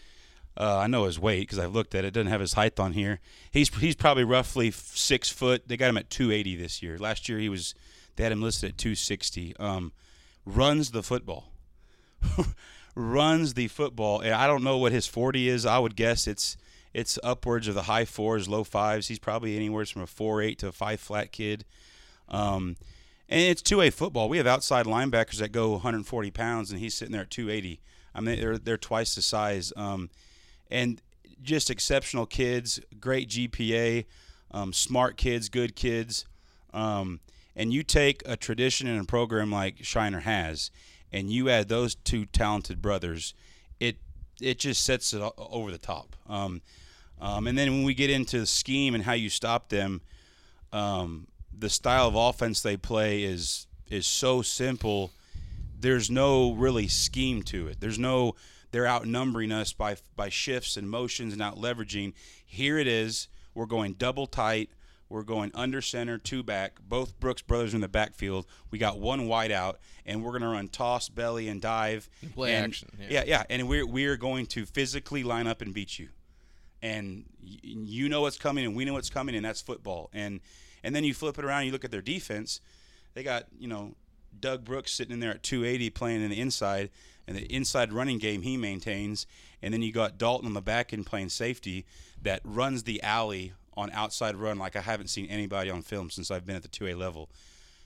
uh, 0.59 0.79
I 0.79 0.89
know 0.89 1.05
his 1.05 1.19
weight 1.21 1.41
because 1.41 1.59
I've 1.59 1.73
looked 1.73 1.95
at 1.95 2.05
it. 2.05 2.13
Doesn't 2.13 2.27
have 2.27 2.41
his 2.41 2.55
height 2.55 2.81
on 2.81 2.93
here. 2.93 3.21
He's 3.51 3.75
he's 3.77 3.95
probably 3.95 4.25
roughly 4.25 4.73
six 4.73 5.31
foot. 5.31 5.69
They 5.69 5.77
got 5.77 5.89
him 5.89 5.97
at 5.97 6.11
280 6.11 6.57
this 6.57 6.83
year. 6.83 6.99
Last 6.99 7.29
year 7.29 7.39
he 7.39 7.49
was 7.49 7.75
they 8.17 8.25
had 8.25 8.33
him 8.33 8.43
listed 8.43 8.71
at 8.71 8.79
260. 8.79 9.57
Um, 9.59 9.93
runs 10.45 10.91
the 10.91 11.03
football. 11.03 11.53
runs 12.97 13.55
the 13.55 13.69
football. 13.69 14.21
And 14.21 14.35
I 14.35 14.49
don't 14.49 14.65
know 14.65 14.79
what 14.79 14.91
his 14.91 15.07
40 15.07 15.49
is. 15.49 15.65
I 15.65 15.79
would 15.79 15.95
guess 15.95 16.27
it's 16.27 16.57
it's 16.93 17.19
upwards 17.23 17.69
of 17.69 17.77
the 17.77 17.83
high 17.83 18.05
fours, 18.05 18.49
low 18.49 18.65
fives. 18.65 19.07
He's 19.07 19.21
probably 19.21 19.55
anywhere 19.55 19.87
from 19.87 20.03
a 20.03 20.07
four 20.07 20.43
eight 20.43 20.59
to 20.59 20.69
a 20.69 20.73
five 20.73 20.99
flat 20.99 21.31
kid. 21.31 21.65
Um, 22.29 22.77
and 23.29 23.41
it's 23.41 23.63
two 23.63 23.81
A 23.81 23.91
football. 23.91 24.29
We 24.29 24.39
have 24.39 24.47
outside 24.47 24.87
linebackers 24.87 25.39
that 25.39 25.53
go 25.53 25.71
140 25.73 26.31
pounds, 26.31 26.71
and 26.71 26.81
he's 26.81 26.95
sitting 26.95 27.13
there 27.13 27.23
at 27.23 27.31
280. 27.31 27.81
I 28.15 28.21
mean, 28.21 28.41
they're 28.41 28.59
they're 28.59 28.77
twice 28.77 29.15
the 29.15 29.23
size. 29.23 29.73
Um, 29.77 30.11
and 30.71 31.01
just 31.43 31.71
exceptional 31.71 32.27
kids, 32.27 32.81
great 33.01 33.29
GPA, 33.29 34.05
um, 34.51 34.73
smart 34.73 35.17
kids, 35.17 35.49
good 35.49 35.77
kids. 35.77 36.25
Um, 36.73 37.21
and 37.57 37.73
you 37.73 37.83
take 37.83 38.23
a 38.27 38.37
tradition 38.37 38.87
and 38.87 39.01
a 39.01 39.05
program 39.05 39.51
like 39.51 39.83
Shiner 39.83 40.21
has, 40.21 40.71
and 41.13 41.31
you 41.31 41.49
add 41.49 41.69
those 41.69 41.95
two 41.95 42.27
talented 42.27 42.81
brothers, 42.81 43.35
it 43.81 43.97
it 44.41 44.59
just 44.59 44.85
sets 44.85 45.13
it 45.13 45.23
over 45.37 45.71
the 45.71 45.79
top. 45.79 46.15
Um, 46.29 46.63
um, 47.21 47.49
and 47.49 47.59
then 47.59 47.73
when 47.73 47.83
we 47.83 47.95
get 47.95 48.11
into 48.11 48.39
the 48.39 48.47
scheme 48.47 48.95
and 48.95 49.03
how 49.03 49.15
you 49.15 49.29
stop 49.29 49.69
them, 49.69 50.01
um, 50.73 51.27
the 51.57 51.69
style 51.69 52.07
of 52.07 52.15
offense 52.15 52.63
they 52.63 52.77
play 52.77 53.25
is 53.25 53.67
is 53.91 54.07
so 54.07 54.43
simple. 54.43 55.11
There's 55.81 56.11
no 56.11 56.53
really 56.53 56.89
scheme 56.89 57.43
to 57.45 57.69
it. 57.69 57.81
There's 57.81 57.99
no 57.99 58.35
they're 58.71 58.87
outnumbering 58.87 59.53
us 59.53 59.73
by 59.73 59.97
by 60.17 60.29
shifts 60.29 60.77
and 60.77 60.89
motions 60.89 61.33
and 61.33 61.43
out 61.43 61.57
leveraging. 61.57 62.13
Here 62.45 62.79
it 62.79 62.87
is. 62.87 63.29
We're 63.55 63.67
going 63.67 63.95
double 63.95 64.27
tight. 64.27 64.71
We're 65.09 65.23
going 65.23 65.51
under 65.55 65.81
center, 65.81 66.19
two 66.19 66.43
back. 66.43 66.81
Both 66.87 67.19
Brooks 67.19 67.41
brothers 67.41 67.73
in 67.73 67.81
the 67.81 67.89
backfield. 67.89 68.47
We 68.71 68.79
got 68.79 68.99
one 68.99 69.27
wide 69.27 69.51
out, 69.51 69.79
and 70.05 70.23
we're 70.23 70.33
going 70.33 70.43
to 70.43 70.49
run 70.49 70.69
toss, 70.69 71.09
belly, 71.09 71.49
and 71.49 71.63
dive. 71.63 72.11
Play 72.35 72.55
and, 72.55 72.67
action. 72.67 72.91
Yeah. 73.01 73.07
yeah, 73.11 73.25
yeah. 73.27 73.43
And 73.49 73.69
we're 73.69 73.87
we're 73.87 74.19
going 74.19 74.47
to 74.47 74.67
physically 74.67 75.23
line 75.23 75.47
up 75.47 75.63
and 75.63 75.73
beat 75.73 75.99
you. 75.99 76.09
And 76.83 77.25
y- 77.43 77.59
you 77.63 78.09
know 78.11 78.21
what's 78.21 78.37
coming, 78.37 78.67
and 78.67 78.77
we 78.77 78.85
know 78.85 78.93
what's 78.93 79.11
coming, 79.11 79.35
and 79.35 79.45
that's 79.45 79.63
football. 79.63 80.11
And 80.13 80.41
and 80.85 80.95
then 80.95 81.05
you 81.05 81.15
flip 81.15 81.39
it 81.39 81.45
around, 81.45 81.61
and 81.61 81.67
you 81.67 81.73
look 81.73 81.87
at 81.87 81.91
their 81.91 82.03
defense. 82.03 82.61
They 83.15 83.23
got 83.23 83.47
you 83.59 83.67
know 83.67 83.95
Doug 84.39 84.65
Brooks 84.65 84.93
sitting 84.93 85.13
in 85.13 85.21
there 85.21 85.31
at 85.31 85.43
280 85.43 85.91
playing 85.91 86.23
in 86.23 86.31
the 86.31 86.41
inside, 86.41 86.91
and 87.27 87.37
the 87.37 87.45
inside 87.55 87.93
running 87.93 88.19
game 88.19 88.43
he 88.43 88.57
maintains. 88.57 89.27
And 89.63 89.75
then 89.75 89.83
you 89.83 89.93
got 89.93 90.19
Dalton 90.19 90.47
on 90.47 90.55
the 90.55 90.63
back 90.63 90.93
end 90.93 91.07
playing 91.07 91.31
safety 91.31 91.85
that 92.23 92.41
runs 92.45 92.85
the 92.85 93.03
alley 93.03 93.53
on 93.77 93.91
outside 93.93 94.37
run 94.37 94.59
like 94.59 94.77
I 94.77 94.81
haven't 94.81 95.09
seen 95.09 95.27
anybody 95.27 95.71
on 95.71 95.83
film 95.83 96.11
since 96.11 96.31
I've 96.31 96.47
been 96.47 96.57
at 96.57 96.63
the 96.63 96.69
2A 96.69 96.97
level. 96.97 97.29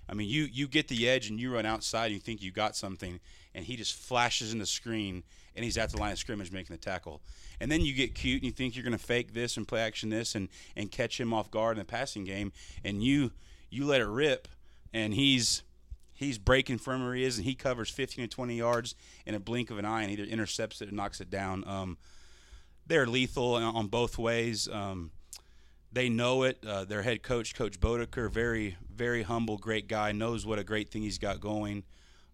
I 0.09 0.15
mean, 0.15 0.29
you 0.29 0.45
you 0.45 0.69
get 0.69 0.89
the 0.89 1.09
edge 1.09 1.31
and 1.31 1.41
you 1.41 1.55
run 1.55 1.65
outside 1.65 2.07
and 2.07 2.15
you 2.15 2.21
think 2.21 2.43
you 2.43 2.51
got 2.51 2.77
something, 2.77 3.21
and 3.55 3.65
he 3.65 3.77
just 3.77 3.95
flashes 3.95 4.53
in 4.53 4.59
the 4.59 4.67
screen 4.67 5.23
and 5.55 5.65
he's 5.65 5.77
at 5.77 5.91
the 5.91 5.99
line 5.99 6.13
of 6.13 6.19
scrimmage 6.19 6.51
making 6.51 6.75
the 6.75 6.81
tackle. 6.81 7.21
And 7.61 7.71
then 7.71 7.83
you 7.83 7.93
get 7.93 8.15
cute 8.15 8.43
and 8.43 8.47
you 8.47 8.53
think 8.53 8.75
you're 8.75 8.85
going 8.85 8.97
to 8.97 9.05
fake 9.05 9.35
this 9.35 9.57
and 9.57 9.69
play 9.69 9.81
action 9.81 10.09
this 10.09 10.35
and 10.35 10.49
and 10.77 10.91
catch 10.91 11.21
him 11.21 11.33
off 11.33 11.51
guard 11.51 11.77
in 11.77 11.81
the 11.81 11.85
passing 11.85 12.25
game, 12.25 12.53
and 12.85 13.03
you 13.03 13.33
you 13.71 13.87
let 13.87 14.01
it 14.01 14.07
rip, 14.07 14.49
and 14.93 15.15
he's 15.15 15.63
he's 16.13 16.39
breaking 16.39 16.79
from 16.79 17.05
where 17.05 17.15
he 17.15 17.25
is, 17.25 17.39
and 17.39 17.45
he 17.45 17.55
covers 17.55 17.91
15 17.91 18.29
to 18.29 18.29
20 18.29 18.57
yards 18.57 18.95
in 19.27 19.35
a 19.35 19.41
blink 19.41 19.71
of 19.71 19.79
an 19.79 19.85
eye, 19.85 20.03
and 20.03 20.11
either 20.11 20.25
intercepts 20.25 20.81
it 20.81 20.89
or 20.89 20.93
knocks 20.93 21.21
it 21.21 21.31
down. 21.31 21.65
Um, 21.67 21.99
they're 22.87 23.07
lethal 23.07 23.55
on 23.55 23.87
both 23.87 24.19
ways. 24.19 24.69
Um, 24.69 25.13
they 25.93 26.09
know 26.09 26.43
it. 26.43 26.59
Uh, 26.67 26.85
their 26.85 27.03
head 27.03 27.23
coach, 27.23 27.55
Coach 27.55 27.79
Boedeker, 27.79 28.29
very, 28.29 28.77
very 28.93 29.23
humble, 29.23 29.59
great 29.59 29.89
guy, 29.89 30.13
knows 30.13 30.47
what 30.47 30.59
a 30.59 30.65
great 30.65 30.89
thing 30.89 31.03
he's 31.03 31.19
got 31.19 31.41
going. 31.41 31.85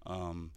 Um, 0.07 0.53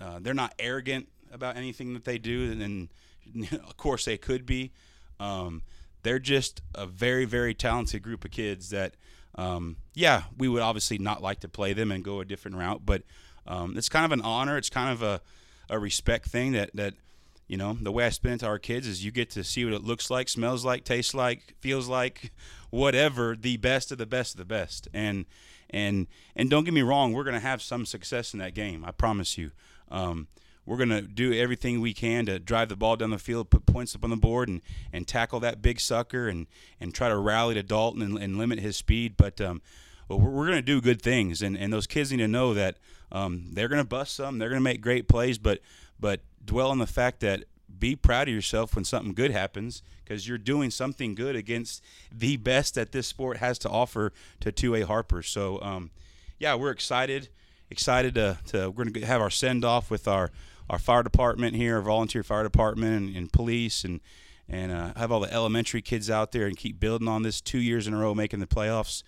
uh, 0.00 0.18
they're 0.20 0.34
not 0.34 0.54
arrogant 0.58 1.08
about 1.32 1.56
anything 1.56 1.94
that 1.94 2.04
they 2.04 2.18
do, 2.18 2.52
and, 2.52 2.62
and 2.62 3.52
of 3.66 3.76
course 3.76 4.04
they 4.04 4.18
could 4.18 4.44
be. 4.44 4.72
Um, 5.18 5.62
they're 6.02 6.18
just 6.18 6.62
a 6.74 6.86
very, 6.86 7.24
very 7.24 7.54
talented 7.54 8.02
group 8.02 8.24
of 8.24 8.30
kids 8.30 8.70
that, 8.70 8.94
um, 9.36 9.76
yeah, 9.94 10.24
we 10.36 10.48
would 10.48 10.62
obviously 10.62 10.98
not 10.98 11.22
like 11.22 11.40
to 11.40 11.48
play 11.48 11.72
them 11.72 11.92
and 11.92 12.04
go 12.04 12.20
a 12.20 12.24
different 12.24 12.56
route, 12.56 12.82
but 12.84 13.02
um, 13.46 13.76
it's 13.76 13.88
kind 13.88 14.04
of 14.04 14.12
an 14.12 14.20
honor. 14.22 14.56
It's 14.56 14.70
kind 14.70 14.90
of 14.90 15.02
a, 15.02 15.20
a 15.68 15.78
respect 15.78 16.26
thing 16.28 16.52
that, 16.52 16.70
that– 16.74 16.94
you 17.48 17.58
know, 17.58 17.76
the 17.78 17.92
way 17.92 18.06
I 18.06 18.08
spend 18.08 18.36
it 18.36 18.38
to 18.38 18.46
our 18.46 18.58
kids 18.58 18.86
is 18.86 19.04
you 19.04 19.10
get 19.10 19.28
to 19.30 19.44
see 19.44 19.66
what 19.66 19.74
it 19.74 19.84
looks 19.84 20.10
like, 20.10 20.30
smells 20.30 20.64
like, 20.64 20.84
tastes 20.84 21.12
like, 21.12 21.54
feels 21.60 21.86
like, 21.86 22.32
whatever, 22.70 23.36
the 23.38 23.58
best 23.58 23.92
of 23.92 23.98
the 23.98 24.06
best 24.06 24.32
of 24.34 24.38
the 24.38 24.46
best. 24.46 24.88
And 24.94 25.26
and 25.68 26.06
and 26.34 26.48
don't 26.48 26.64
get 26.64 26.72
me 26.72 26.80
wrong, 26.80 27.12
we're 27.12 27.24
going 27.24 27.34
to 27.34 27.40
have 27.40 27.60
some 27.60 27.84
success 27.84 28.32
in 28.32 28.38
that 28.38 28.54
game. 28.54 28.86
I 28.86 28.90
promise 28.90 29.36
you. 29.36 29.50
Um, 29.90 30.28
we're 30.64 30.76
going 30.76 30.90
to 30.90 31.02
do 31.02 31.32
everything 31.32 31.80
we 31.80 31.92
can 31.92 32.26
to 32.26 32.38
drive 32.38 32.68
the 32.68 32.76
ball 32.76 32.96
down 32.96 33.10
the 33.10 33.18
field, 33.18 33.50
put 33.50 33.66
points 33.66 33.94
up 33.94 34.04
on 34.04 34.10
the 34.10 34.16
board, 34.16 34.48
and, 34.48 34.62
and 34.92 35.08
tackle 35.08 35.40
that 35.40 35.60
big 35.60 35.80
sucker 35.80 36.28
and, 36.28 36.46
and 36.80 36.94
try 36.94 37.08
to 37.08 37.16
rally 37.16 37.54
to 37.54 37.62
Dalton 37.62 38.02
and, 38.02 38.18
and 38.18 38.38
limit 38.38 38.60
his 38.60 38.76
speed. 38.76 39.16
But 39.16 39.40
um, 39.40 39.60
we're, 40.08 40.16
we're 40.16 40.46
going 40.46 40.58
to 40.58 40.62
do 40.62 40.80
good 40.80 41.02
things, 41.02 41.42
and, 41.42 41.56
and 41.56 41.72
those 41.72 41.86
kids 41.86 42.12
need 42.12 42.18
to 42.18 42.28
know 42.28 42.54
that 42.54 42.76
um, 43.10 43.46
they're 43.52 43.68
going 43.68 43.82
to 43.82 43.88
bust 43.88 44.14
some, 44.14 44.38
they're 44.38 44.48
going 44.48 44.60
to 44.60 44.64
make 44.64 44.80
great 44.80 45.08
plays, 45.08 45.38
but 45.38 45.60
but 46.00 46.20
dwell 46.44 46.70
on 46.70 46.78
the 46.78 46.86
fact 46.86 47.20
that 47.20 47.44
be 47.78 47.96
proud 47.96 48.28
of 48.28 48.34
yourself 48.34 48.74
when 48.74 48.84
something 48.84 49.14
good 49.14 49.30
happens 49.30 49.82
because 50.04 50.28
you're 50.28 50.38
doing 50.38 50.70
something 50.70 51.14
good 51.14 51.36
against 51.36 51.82
the 52.10 52.36
best 52.36 52.74
that 52.74 52.92
this 52.92 53.06
sport 53.06 53.38
has 53.38 53.58
to 53.58 53.68
offer 53.68 54.12
to 54.40 54.52
2A 54.52 54.84
Harper. 54.84 55.22
So, 55.22 55.60
um, 55.62 55.90
yeah, 56.38 56.54
we're 56.54 56.70
excited. 56.70 57.28
Excited 57.70 58.14
to, 58.14 58.38
to 58.48 58.70
we're 58.70 58.84
going 58.84 58.92
to 58.94 59.06
have 59.06 59.20
our 59.20 59.30
send 59.30 59.64
off 59.64 59.90
with 59.90 60.06
our, 60.06 60.30
our 60.70 60.78
fire 60.78 61.02
department 61.02 61.56
here, 61.56 61.76
our 61.76 61.82
volunteer 61.82 62.22
fire 62.22 62.42
department 62.42 63.08
and, 63.08 63.16
and 63.16 63.32
police, 63.32 63.84
and 63.84 64.00
and 64.48 64.72
uh, 64.72 64.92
have 64.96 65.10
all 65.12 65.20
the 65.20 65.32
elementary 65.32 65.82
kids 65.82 66.10
out 66.10 66.32
there 66.32 66.46
and 66.46 66.56
keep 66.56 66.78
building 66.78 67.08
on 67.08 67.22
this 67.22 67.40
two 67.40 67.60
years 67.60 67.86
in 67.86 67.94
a 67.94 67.98
row, 67.98 68.14
making 68.14 68.40
the 68.40 68.46
playoffs. 68.46 69.02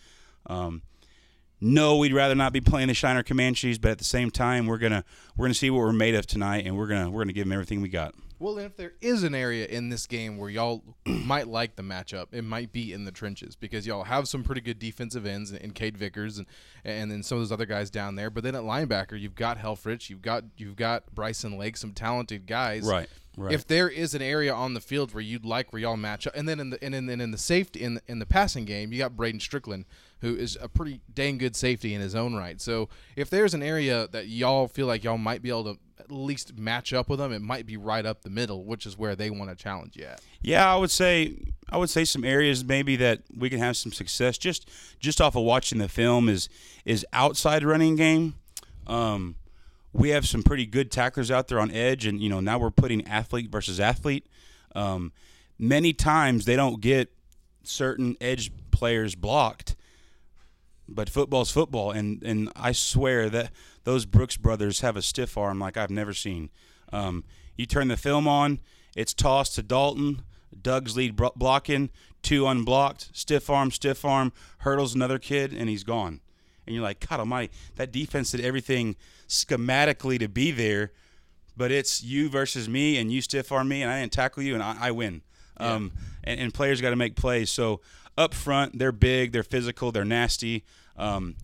Um, 0.47 0.83
no, 1.61 1.97
we'd 1.97 2.13
rather 2.13 2.35
not 2.35 2.53
be 2.53 2.61
playing 2.61 2.89
the 2.89 2.95
Shiner 2.95 3.23
Comanches, 3.23 3.79
but 3.79 3.93
at 3.93 3.99
the 3.99 4.05
same 4.05 4.31
time, 4.31 4.67
we're 4.67 4.79
gonna 4.79 5.05
we're 5.37 5.47
gonna 5.47 5.55
see 5.55 5.71
what 5.71 5.79
we're 5.79 5.93
made 5.93 6.15
of 6.15 6.27
tonight, 6.27 6.67
and 6.67 6.77
we're 6.77 6.87
gonna 6.87 7.11
we're 7.11 7.23
gonna 7.23 7.33
give 7.33 7.47
them 7.47 7.53
everything 7.53 7.81
we 7.81 7.89
got. 7.89 8.15
Well, 8.45 8.59
and 8.59 8.67
if 8.67 8.77
there 8.77 8.93
is 9.01 9.23
an 9.23 9.35
area 9.35 9.65
in 9.65 9.89
this 9.89 10.07
game 10.07 10.37
where 10.37 10.51
y'all 10.51 10.83
might 11.07 11.49
like 11.49 11.77
the 11.77 11.83
matchup, 11.83 12.27
it 12.31 12.45
might 12.45 12.73
be 12.73 12.93
in 12.93 13.07
the 13.07 13.11
trenches 13.11 13.57
because 13.57 13.87
y'all 13.87 14.05
have 14.05 14.29
some 14.29 14.43
pretty 14.43 14.61
good 14.61 14.79
defensive 14.79 15.25
ends 15.25 15.51
in 15.51 15.71
Cade 15.71 15.97
Vickers 15.97 16.37
and 16.37 16.47
and 16.85 17.11
then 17.11 17.23
some 17.23 17.39
of 17.39 17.41
those 17.41 17.53
other 17.53 17.65
guys 17.65 17.89
down 17.89 18.17
there. 18.17 18.29
But 18.29 18.45
then 18.45 18.55
at 18.55 18.61
linebacker, 18.61 19.19
you've 19.19 19.35
got 19.35 19.57
Helfrich, 19.57 20.11
you've 20.11 20.21
got 20.21 20.45
you've 20.59 20.77
got 20.77 21.15
Bryson 21.15 21.57
Lake, 21.57 21.79
some 21.79 21.95
talented 21.95 22.47
guys. 22.47 22.85
Right. 22.85 23.09
Right. 23.37 23.55
If 23.55 23.67
there 23.67 23.89
is 23.89 24.15
an 24.15 24.21
area 24.21 24.55
on 24.55 24.75
the 24.75 24.81
field 24.81 25.15
where 25.15 25.23
you'd 25.23 25.47
like 25.47 25.73
where 25.73 25.81
y'all 25.81 25.97
match 25.97 26.27
up, 26.27 26.37
and 26.37 26.47
then 26.47 26.61
in 26.61 26.69
the 26.69 26.85
and 26.85 26.93
then 27.09 27.23
in 27.23 27.31
the 27.31 27.39
safety 27.39 27.83
in 27.83 27.95
the, 27.95 28.03
in 28.07 28.19
the 28.19 28.27
passing 28.27 28.67
game, 28.67 28.93
you 28.93 28.99
got 28.99 29.17
Braden 29.17 29.41
Strickland, 29.41 29.87
who 30.25 30.35
is 30.35 30.57
a 30.61 30.69
pretty 30.69 31.01
dang 31.13 31.37
good 31.37 31.55
safety 31.55 31.95
in 31.95 32.01
his 32.01 32.15
own 32.15 32.35
right. 32.35 32.61
So 32.61 32.89
if 33.15 33.29
there's 33.29 33.53
an 33.53 33.63
area 33.63 34.09
that 34.13 34.27
y'all 34.27 34.67
feel 34.69 34.87
like 34.87 35.05
y'all 35.05 35.19
might 35.19 35.43
be 35.43 35.51
able 35.51 35.75
to 35.75 35.79
at 36.01 36.11
least 36.11 36.59
match 36.59 36.93
up 36.95 37.11
with 37.11 37.19
them, 37.19 37.31
it 37.31 37.43
might 37.43 37.67
be 37.67 37.77
right 37.77 38.05
up 38.05 38.23
the 38.23 38.31
middle, 38.31 38.65
which 38.65 38.87
is 38.87 38.97
where 38.97 39.15
they 39.15 39.29
want 39.29 39.51
to 39.51 39.57
challenge 39.57 39.97
you 39.97 40.05
at. 40.07 40.23
Yeah, 40.41 40.73
I 40.73 40.77
would 40.77 40.91
say 40.91 41.37
I 41.69 41.77
would 41.77 41.91
say 41.91 42.05
some 42.05 42.25
areas 42.25 42.65
maybe 42.65 42.97
that 42.97 43.23
we 43.37 43.51
can 43.51 43.59
have 43.59 43.77
some 43.77 43.93
success 43.93 44.39
just 44.39 44.69
just 44.99 45.21
off 45.21 45.37
of 45.37 45.43
watching 45.43 45.79
the 45.79 45.89
film 45.89 46.29
is 46.29 46.49
is 46.87 47.05
outside 47.13 47.63
running 47.63 47.95
game. 47.95 48.35
Um, 48.87 49.37
we 49.93 50.09
have 50.09 50.27
some 50.27 50.43
pretty 50.43 50.67
good 50.67 50.91
tacklers 50.91 51.31
out 51.31 51.49
there 51.49 51.61
on 51.61 51.71
edge, 51.71 52.07
and 52.07 52.21
you 52.21 52.31
know 52.31 52.41
now 52.41 52.59
we're 52.59 52.71
putting 52.71 53.07
athlete 53.07 53.51
versus 53.51 53.79
athlete. 53.79 54.27
Um, 54.75 55.13
many 55.59 55.93
times 55.93 56.47
they 56.47 56.57
don't 56.57 56.81
get 56.81 57.13
certain 57.63 58.17
edge 58.21 58.51
players 58.71 59.15
blocked, 59.15 59.77
but 60.89 61.09
football's 61.09 61.51
football, 61.51 61.91
and 61.91 62.23
and 62.23 62.51
I 62.57 62.73
swear 62.73 63.31
that 63.31 63.51
those 63.85 64.07
Brooks 64.07 64.37
brothers 64.37 64.81
have 64.81 64.97
a 64.97 65.03
stiff 65.03 65.37
arm 65.37 65.59
like 65.59 65.77
I've 65.77 65.91
never 65.91 66.15
seen. 66.15 66.51
Um, 66.93 67.25
you 67.57 67.67
turn 67.67 67.89
the 67.89 67.97
film 67.97 68.29
on, 68.29 68.61
it's 68.97 69.15
tossed 69.15 69.55
to 69.57 69.63
Dalton. 69.63 70.23
Doug's 70.61 70.97
lead 70.97 71.17
blocking, 71.17 71.91
two 72.23 72.47
unblocked, 72.47 73.11
stiff 73.13 73.51
arm, 73.51 73.71
stiff 73.71 74.05
arm, 74.05 74.33
hurdles 74.59 74.95
another 74.95 75.19
kid, 75.19 75.53
and 75.53 75.69
he's 75.69 75.83
gone 75.83 76.21
and 76.67 76.75
you're 76.75 76.83
like, 76.83 77.07
God 77.07 77.21
Almighty, 77.21 77.53
that 77.77 77.93
defense 77.93 78.31
did 78.31 78.41
everything 78.41 78.97
schematically 79.29 80.19
to 80.19 80.29
be 80.29 80.51
there, 80.51 80.93
but 81.57 81.71
it's 81.71 82.03
you 82.03 82.29
versus 82.29 82.69
me, 82.69 82.97
and 82.97 83.13
you 83.13 83.21
stiff 83.21 83.53
arm 83.53 83.69
me, 83.69 83.83
and 83.83 83.91
I 83.91 84.01
didn't 84.01 84.13
tackle 84.13 84.43
you, 84.43 84.55
and 84.55 84.63
I, 84.63 84.77
I 84.81 84.91
win. 84.91 85.23
Yeah. 85.61 85.75
Um, 85.75 85.93
and, 86.25 86.41
and, 86.41 86.55
players 86.55 86.81
got 86.81 86.91
to 86.91 86.97
make 86.97 87.15
plays. 87.15 87.49
So 87.49 87.81
up 88.17 88.35
front, 88.35 88.79
they're 88.79 88.93
big, 88.93 89.33
they're 89.33 89.43
physical, 89.43 89.93
they're 89.93 90.05
nasty. 90.05 90.65
Um, 90.97 91.37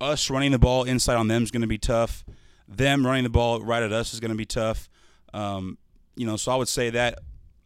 us 0.00 0.28
running 0.30 0.52
the 0.52 0.58
ball 0.58 0.84
inside 0.84 1.16
on 1.16 1.28
them 1.28 1.42
is 1.42 1.50
going 1.50 1.62
to 1.62 1.66
be 1.66 1.78
tough. 1.78 2.24
Them 2.68 3.06
running 3.06 3.24
the 3.24 3.30
ball 3.30 3.60
right 3.62 3.82
at 3.82 3.92
us 3.92 4.12
is 4.12 4.20
going 4.20 4.30
to 4.30 4.36
be 4.36 4.44
tough. 4.44 4.88
Um, 5.32 5.78
you 6.16 6.26
know, 6.26 6.36
so 6.36 6.52
I 6.52 6.56
would 6.56 6.68
say 6.68 6.90
that 6.90 7.18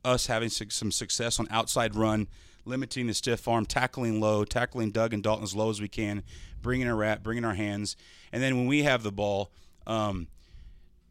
us 0.05 0.27
having 0.27 0.48
some 0.48 0.90
success 0.90 1.38
on 1.38 1.46
outside 1.51 1.94
run, 1.94 2.29
limiting 2.64 3.07
the 3.07 3.14
stiff 3.14 3.46
arm, 3.48 3.66
tackling 3.66 4.20
low, 4.20 4.44
tackling 4.44 4.90
Doug 4.90 5.12
and 5.12 5.22
Dalton 5.22 5.44
as 5.44 5.55
low 5.55 5.70
as 5.70 5.81
we 5.81 5.88
can, 5.88 6.22
bringing 6.62 6.88
our 6.88 6.96
wrap, 6.96 7.22
bringing 7.22 7.44
our 7.44 7.55
hands, 7.55 7.96
and 8.33 8.42
then 8.42 8.57
when 8.57 8.66
we 8.66 8.83
have 8.83 9.03
the 9.03 9.12
ball, 9.12 9.51
um, 9.87 10.29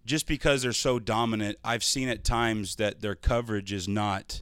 just 0.05 0.27
because 0.27 0.61
they're 0.61 0.71
so 0.71 0.99
dominant, 0.99 1.57
I've 1.63 1.83
seen 1.83 2.07
at 2.07 2.23
times 2.23 2.77
that 2.77 3.01
their 3.01 3.15
coverage 3.15 3.73
is 3.73 3.87
not. 3.87 4.41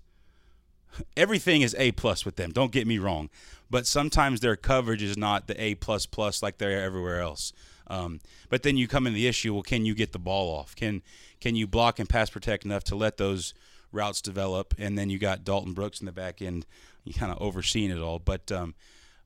Everything 1.17 1.61
is 1.61 1.75
a 1.77 1.91
plus 1.93 2.25
with 2.25 2.35
them. 2.35 2.51
Don't 2.51 2.71
get 2.71 2.87
me 2.87 2.97
wrong, 2.97 3.29
but 3.69 3.87
sometimes 3.87 4.39
their 4.39 4.55
coverage 4.55 5.03
is 5.03 5.17
not 5.17 5.47
the 5.47 5.61
a 5.61 5.75
plus 5.75 6.05
plus 6.05 6.41
like 6.41 6.57
they're 6.57 6.83
everywhere 6.83 7.21
else. 7.21 7.53
Um, 7.87 8.19
but 8.49 8.63
then 8.63 8.77
you 8.77 8.87
come 8.87 9.05
in 9.07 9.13
the 9.13 9.27
issue. 9.27 9.53
Well, 9.53 9.63
can 9.63 9.85
you 9.85 9.93
get 9.93 10.11
the 10.11 10.19
ball 10.19 10.55
off? 10.55 10.75
Can 10.75 11.01
can 11.39 11.55
you 11.55 11.67
block 11.67 11.99
and 11.99 12.09
pass 12.09 12.29
protect 12.29 12.65
enough 12.65 12.83
to 12.85 12.95
let 12.95 13.17
those 13.17 13.53
routes 13.91 14.21
develop, 14.21 14.73
and 14.77 14.97
then 14.97 15.09
you 15.09 15.17
got 15.17 15.43
Dalton 15.43 15.73
Brooks 15.73 15.99
in 15.99 16.05
the 16.05 16.11
back 16.11 16.41
end, 16.41 16.65
kind 17.17 17.31
of 17.31 17.41
overseeing 17.41 17.91
it 17.91 17.99
all. 17.99 18.19
But 18.19 18.51
um, 18.51 18.75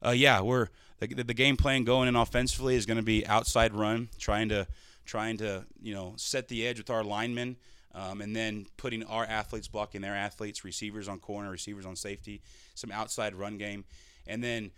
uh, 0.06 0.12
yeah, 0.12 0.42
we're 0.42 0.68
the, 1.00 1.08
the 1.08 1.34
game 1.34 1.58
plan 1.58 1.84
going 1.84 2.08
in 2.08 2.16
offensively 2.16 2.76
is 2.76 2.86
going 2.86 2.98
to 2.98 3.04
be 3.04 3.26
outside 3.26 3.74
run, 3.74 4.10
trying 4.18 4.50
to 4.50 4.68
trying 5.06 5.38
to 5.38 5.66
you 5.82 5.94
know 5.94 6.14
set 6.18 6.48
the 6.48 6.68
edge 6.68 6.78
with 6.78 6.90
our 6.90 7.04
linemen. 7.04 7.58
Um, 7.96 8.22
and 8.22 8.36
then 8.36 8.68
putting 8.78 9.04
our 9.04 9.26
athletes 9.26 9.68
blocking 9.68 10.02
their 10.02 10.16
athletes, 10.16 10.64
receivers 10.64 11.08
on 11.08 11.20
corner, 11.20 11.50
receivers 11.50 11.86
on 11.86 11.96
safety, 11.96 12.42
some 12.76 12.92
outside 12.92 13.34
run 13.34 13.58
game, 13.58 13.84
and 14.28 14.44
then 14.44 14.72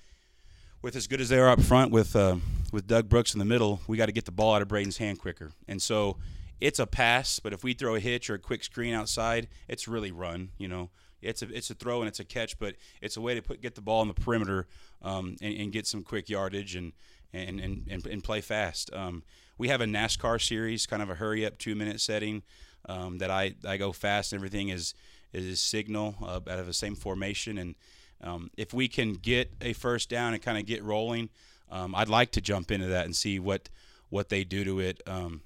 with 0.81 0.95
as 0.95 1.07
good 1.07 1.21
as 1.21 1.29
they 1.29 1.37
are 1.37 1.49
up 1.49 1.61
front 1.61 1.91
with 1.91 2.15
uh, 2.15 2.37
with 2.71 2.87
Doug 2.87 3.09
Brooks 3.09 3.33
in 3.33 3.39
the 3.39 3.45
middle, 3.45 3.81
we 3.87 3.97
got 3.97 4.07
to 4.07 4.11
get 4.11 4.25
the 4.25 4.31
ball 4.31 4.55
out 4.55 4.61
of 4.61 4.67
Braden's 4.67 4.97
hand 4.97 5.19
quicker. 5.19 5.51
And 5.67 5.81
so 5.81 6.17
it's 6.59 6.79
a 6.79 6.87
pass, 6.87 7.39
but 7.39 7.53
if 7.53 7.63
we 7.63 7.73
throw 7.73 7.95
a 7.95 7.99
hitch 7.99 8.29
or 8.29 8.35
a 8.35 8.39
quick 8.39 8.63
screen 8.63 8.93
outside, 8.93 9.47
it's 9.67 9.87
really 9.87 10.11
run. 10.11 10.49
You 10.57 10.67
know, 10.67 10.89
it's 11.21 11.41
a 11.41 11.55
it's 11.55 11.69
a 11.69 11.75
throw 11.75 12.01
and 12.01 12.07
it's 12.07 12.19
a 12.19 12.25
catch, 12.25 12.57
but 12.59 12.75
it's 13.01 13.17
a 13.17 13.21
way 13.21 13.35
to 13.35 13.41
put 13.41 13.61
get 13.61 13.75
the 13.75 13.81
ball 13.81 14.01
on 14.01 14.07
the 14.07 14.13
perimeter 14.13 14.67
um, 15.01 15.35
and, 15.41 15.55
and, 15.55 15.71
get 15.71 15.87
some 15.87 16.03
quick 16.03 16.29
yardage 16.29 16.75
and 16.75 16.93
and 17.33 17.59
and, 17.59 17.87
and, 17.89 18.05
and 18.05 18.23
play 18.23 18.41
fast. 18.41 18.91
Um, 18.93 19.23
we 19.57 19.67
have 19.67 19.81
a 19.81 19.85
NASCAR 19.85 20.41
series, 20.41 20.85
kind 20.85 21.03
of 21.03 21.09
a 21.09 21.15
hurry 21.15 21.45
up 21.45 21.57
two 21.57 21.75
minute 21.75 22.01
setting 22.01 22.43
um, 22.87 23.17
that 23.19 23.31
I, 23.31 23.55
I 23.65 23.77
go 23.77 23.91
fast 23.91 24.33
and 24.33 24.39
everything 24.39 24.69
is 24.69 24.93
is 25.33 25.61
signal 25.61 26.15
uh, 26.21 26.39
out 26.49 26.59
of 26.59 26.65
the 26.65 26.73
same 26.73 26.95
formation 26.95 27.57
and 27.57 27.75
um, 28.23 28.51
if 28.57 28.73
we 28.73 28.87
can 28.87 29.13
get 29.13 29.51
a 29.61 29.73
first 29.73 30.09
down 30.09 30.33
and 30.33 30.41
kind 30.41 30.57
of 30.57 30.65
get 30.65 30.83
rolling, 30.83 31.29
um, 31.69 31.95
I'd 31.95 32.09
like 32.09 32.31
to 32.31 32.41
jump 32.41 32.71
into 32.71 32.87
that 32.87 33.05
and 33.05 33.15
see 33.15 33.39
what 33.39 33.69
what 34.09 34.29
they 34.29 34.43
do 34.43 34.63
to 34.65 34.79
it. 34.79 35.01
Um, 35.07 35.41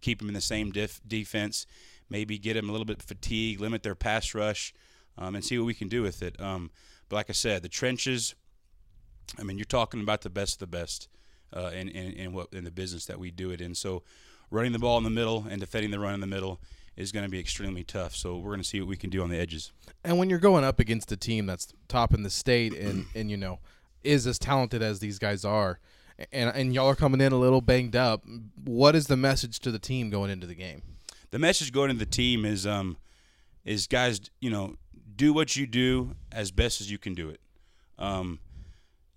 keep 0.00 0.18
them 0.18 0.28
in 0.28 0.34
the 0.34 0.40
same 0.42 0.70
def- 0.70 1.00
defense, 1.06 1.66
maybe 2.10 2.38
get 2.38 2.54
them 2.54 2.68
a 2.68 2.72
little 2.72 2.84
bit 2.84 3.02
fatigued, 3.02 3.60
limit 3.60 3.82
their 3.82 3.94
pass 3.94 4.34
rush, 4.34 4.74
um, 5.16 5.34
and 5.34 5.44
see 5.44 5.58
what 5.58 5.64
we 5.64 5.74
can 5.74 5.88
do 5.88 6.02
with 6.02 6.22
it. 6.22 6.38
Um, 6.40 6.70
but 7.08 7.16
like 7.16 7.30
I 7.30 7.34
said, 7.34 7.62
the 7.62 7.68
trenches. 7.68 8.34
I 9.38 9.44
mean, 9.44 9.58
you're 9.58 9.64
talking 9.64 10.00
about 10.00 10.22
the 10.22 10.30
best 10.30 10.54
of 10.54 10.58
the 10.58 10.78
best 10.78 11.08
uh, 11.56 11.70
in, 11.72 11.88
in, 11.88 12.12
in 12.12 12.32
what 12.32 12.48
in 12.52 12.64
the 12.64 12.70
business 12.70 13.06
that 13.06 13.18
we 13.18 13.30
do 13.30 13.50
it 13.50 13.60
in. 13.60 13.74
So, 13.74 14.02
running 14.50 14.72
the 14.72 14.78
ball 14.78 14.98
in 14.98 15.04
the 15.04 15.10
middle 15.10 15.46
and 15.48 15.60
defending 15.60 15.92
the 15.92 16.00
run 16.00 16.14
in 16.14 16.20
the 16.20 16.26
middle 16.26 16.60
is 17.00 17.12
going 17.12 17.24
to 17.24 17.30
be 17.30 17.40
extremely 17.40 17.82
tough. 17.82 18.14
So 18.14 18.36
we're 18.36 18.50
going 18.50 18.60
to 18.60 18.68
see 18.68 18.80
what 18.80 18.88
we 18.88 18.96
can 18.96 19.10
do 19.10 19.22
on 19.22 19.30
the 19.30 19.38
edges. 19.38 19.72
And 20.04 20.18
when 20.18 20.28
you're 20.28 20.38
going 20.38 20.64
up 20.64 20.78
against 20.78 21.10
a 21.10 21.16
team 21.16 21.46
that's 21.46 21.72
top 21.88 22.12
in 22.12 22.22
the 22.22 22.30
state 22.30 22.74
and 22.74 23.06
and 23.14 23.30
you 23.30 23.36
know 23.36 23.58
is 24.04 24.26
as 24.26 24.38
talented 24.38 24.82
as 24.82 25.00
these 25.00 25.18
guys 25.18 25.44
are, 25.44 25.80
and 26.32 26.50
and 26.54 26.74
y'all 26.74 26.86
are 26.86 26.94
coming 26.94 27.20
in 27.20 27.32
a 27.32 27.38
little 27.38 27.60
banged 27.60 27.96
up, 27.96 28.22
what 28.64 28.94
is 28.94 29.06
the 29.06 29.16
message 29.16 29.58
to 29.60 29.70
the 29.70 29.78
team 29.78 30.10
going 30.10 30.30
into 30.30 30.46
the 30.46 30.54
game? 30.54 30.82
The 31.30 31.38
message 31.38 31.72
going 31.72 31.90
into 31.90 32.04
the 32.04 32.10
team 32.10 32.44
is 32.44 32.66
um 32.66 32.98
is 33.64 33.86
guys, 33.86 34.20
you 34.40 34.50
know, 34.50 34.76
do 35.16 35.32
what 35.32 35.56
you 35.56 35.66
do 35.66 36.14
as 36.30 36.50
best 36.50 36.80
as 36.80 36.90
you 36.90 36.98
can 36.98 37.14
do 37.14 37.28
it. 37.28 37.40
Um, 37.98 38.40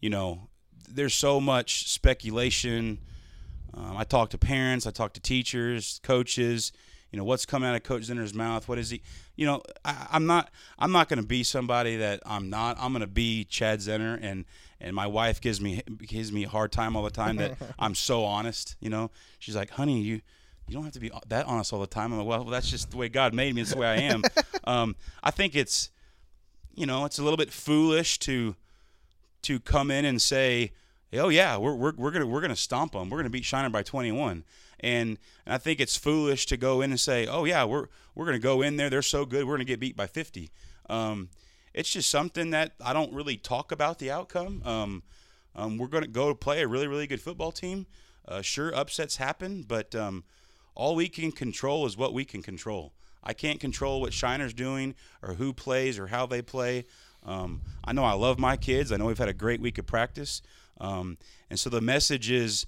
you 0.01 0.09
know, 0.09 0.49
there's 0.89 1.13
so 1.13 1.39
much 1.39 1.89
speculation. 1.89 2.99
Um, 3.73 3.97
I 3.97 4.03
talk 4.03 4.29
to 4.31 4.37
parents, 4.37 4.85
I 4.85 4.91
talk 4.91 5.13
to 5.13 5.21
teachers, 5.21 5.99
coaches 6.03 6.71
you 7.13 7.17
know 7.17 7.25
what's 7.25 7.45
coming 7.45 7.69
out 7.69 7.75
of 7.75 7.83
Coach 7.83 8.07
Zinner's 8.07 8.33
mouth. 8.33 8.67
What 8.67 8.79
is 8.79 8.89
he? 8.89 9.03
You 9.35 9.45
know, 9.45 9.61
I, 9.85 10.07
am 10.13 10.25
not 10.25 10.49
I'm 10.79 10.91
not 10.91 11.09
going 11.09 11.21
to 11.21 11.25
be 11.25 11.43
somebody 11.43 11.95
that 11.97 12.21
I'm 12.25 12.49
not. 12.49 12.75
I'm 12.79 12.91
going 12.91 13.01
to 13.01 13.07
be 13.07 13.43
Chad 13.43 13.79
Zinner, 13.81 14.17
and 14.19 14.45
and 14.81 14.95
my 14.95 15.05
wife 15.05 15.39
gives 15.39 15.61
me 15.61 15.83
gives 15.99 16.31
me 16.31 16.45
a 16.45 16.49
hard 16.49 16.71
time 16.71 16.95
all 16.95 17.03
the 17.03 17.11
time 17.11 17.35
that 17.35 17.55
I'm 17.79 17.93
so 17.93 18.25
honest. 18.25 18.75
You 18.79 18.89
know, 18.89 19.11
she's 19.37 19.55
like, 19.55 19.69
honey, 19.69 20.01
you 20.01 20.21
you 20.67 20.73
don't 20.73 20.85
have 20.85 20.93
to 20.93 20.99
be 20.99 21.11
that 21.27 21.45
honest 21.45 21.71
all 21.71 21.79
the 21.79 21.85
time. 21.85 22.13
I'm 22.13 22.17
like, 22.17 22.27
well, 22.27 22.45
that's 22.45 22.71
just 22.71 22.89
the 22.89 22.97
way 22.97 23.09
God 23.09 23.35
made 23.35 23.53
me. 23.53 23.61
It's 23.61 23.73
the 23.73 23.77
way 23.77 23.87
I 23.87 23.97
am. 23.97 24.23
um, 24.63 24.95
I 25.21 25.29
think 25.29 25.55
it's 25.55 25.91
you 26.73 26.87
know 26.87 27.05
it's 27.05 27.19
a 27.19 27.23
little 27.23 27.37
bit 27.37 27.53
foolish 27.53 28.17
to 28.19 28.55
to 29.43 29.59
come 29.59 29.91
in 29.91 30.03
and 30.03 30.19
say, 30.19 30.71
oh 31.19 31.29
yeah, 31.29 31.57
we're 31.57 31.75
we're, 31.75 31.93
we're 31.95 32.11
gonna 32.11 32.27
we're 32.27 32.41
gonna 32.41 32.55
stomp 32.55 32.93
them. 32.93 33.09
We're 33.09 33.19
gonna 33.19 33.29
beat 33.29 33.45
Shiner 33.45 33.69
by 33.69 33.83
21. 33.83 34.43
And, 34.79 35.17
and 35.45 35.53
I 35.53 35.57
think 35.57 35.79
it's 35.79 35.95
foolish 35.95 36.45
to 36.47 36.57
go 36.57 36.81
in 36.81 36.91
and 36.91 36.99
say, 36.99 37.25
"Oh 37.25 37.45
yeah, 37.45 37.63
we're 37.63 37.87
we're 38.15 38.31
to 38.31 38.39
go 38.39 38.61
in 38.61 38.75
there. 38.77 38.89
They're 38.89 39.01
so 39.01 39.25
good. 39.25 39.45
We're 39.45 39.57
to 39.57 39.65
get 39.65 39.79
beat 39.79 39.95
by 39.95 40.07
50." 40.07 40.51
Um, 40.89 41.29
it's 41.73 41.89
just 41.89 42.09
something 42.09 42.51
that 42.51 42.73
I 42.83 42.93
don't 42.93 43.13
really 43.13 43.37
talk 43.37 43.71
about 43.71 43.99
the 43.99 44.11
outcome. 44.11 44.61
Um, 44.65 45.03
um, 45.55 45.77
we're 45.77 45.87
to 45.87 46.07
go 46.07 46.33
play 46.33 46.61
a 46.61 46.67
really 46.67 46.87
really 46.87 47.07
good 47.07 47.21
football 47.21 47.51
team. 47.51 47.85
Uh, 48.27 48.41
sure, 48.41 48.75
upsets 48.75 49.17
happen, 49.17 49.63
but 49.63 49.93
um, 49.95 50.23
all 50.75 50.95
we 50.95 51.09
can 51.09 51.31
control 51.31 51.85
is 51.85 51.97
what 51.97 52.13
we 52.13 52.25
can 52.25 52.41
control. 52.41 52.93
I 53.23 53.33
can't 53.33 53.59
control 53.59 54.01
what 54.01 54.11
Shiner's 54.11 54.53
doing 54.53 54.95
or 55.21 55.35
who 55.35 55.53
plays 55.53 55.97
or 55.97 56.07
how 56.07 56.25
they 56.25 56.41
play. 56.41 56.85
Um, 57.25 57.61
I 57.83 57.93
know 57.93 58.03
I 58.03 58.13
love 58.13 58.37
my 58.37 58.57
kids. 58.57 58.91
I 58.91 58.97
know 58.97 59.05
we've 59.05 59.17
had 59.17 59.29
a 59.29 59.33
great 59.33 59.61
week 59.61 59.77
of 59.77 59.85
practice. 59.85 60.41
Um, 60.79 61.17
and 61.49 61.59
so 61.59 61.69
the 61.69 61.81
message 61.81 62.31
is 62.31 62.65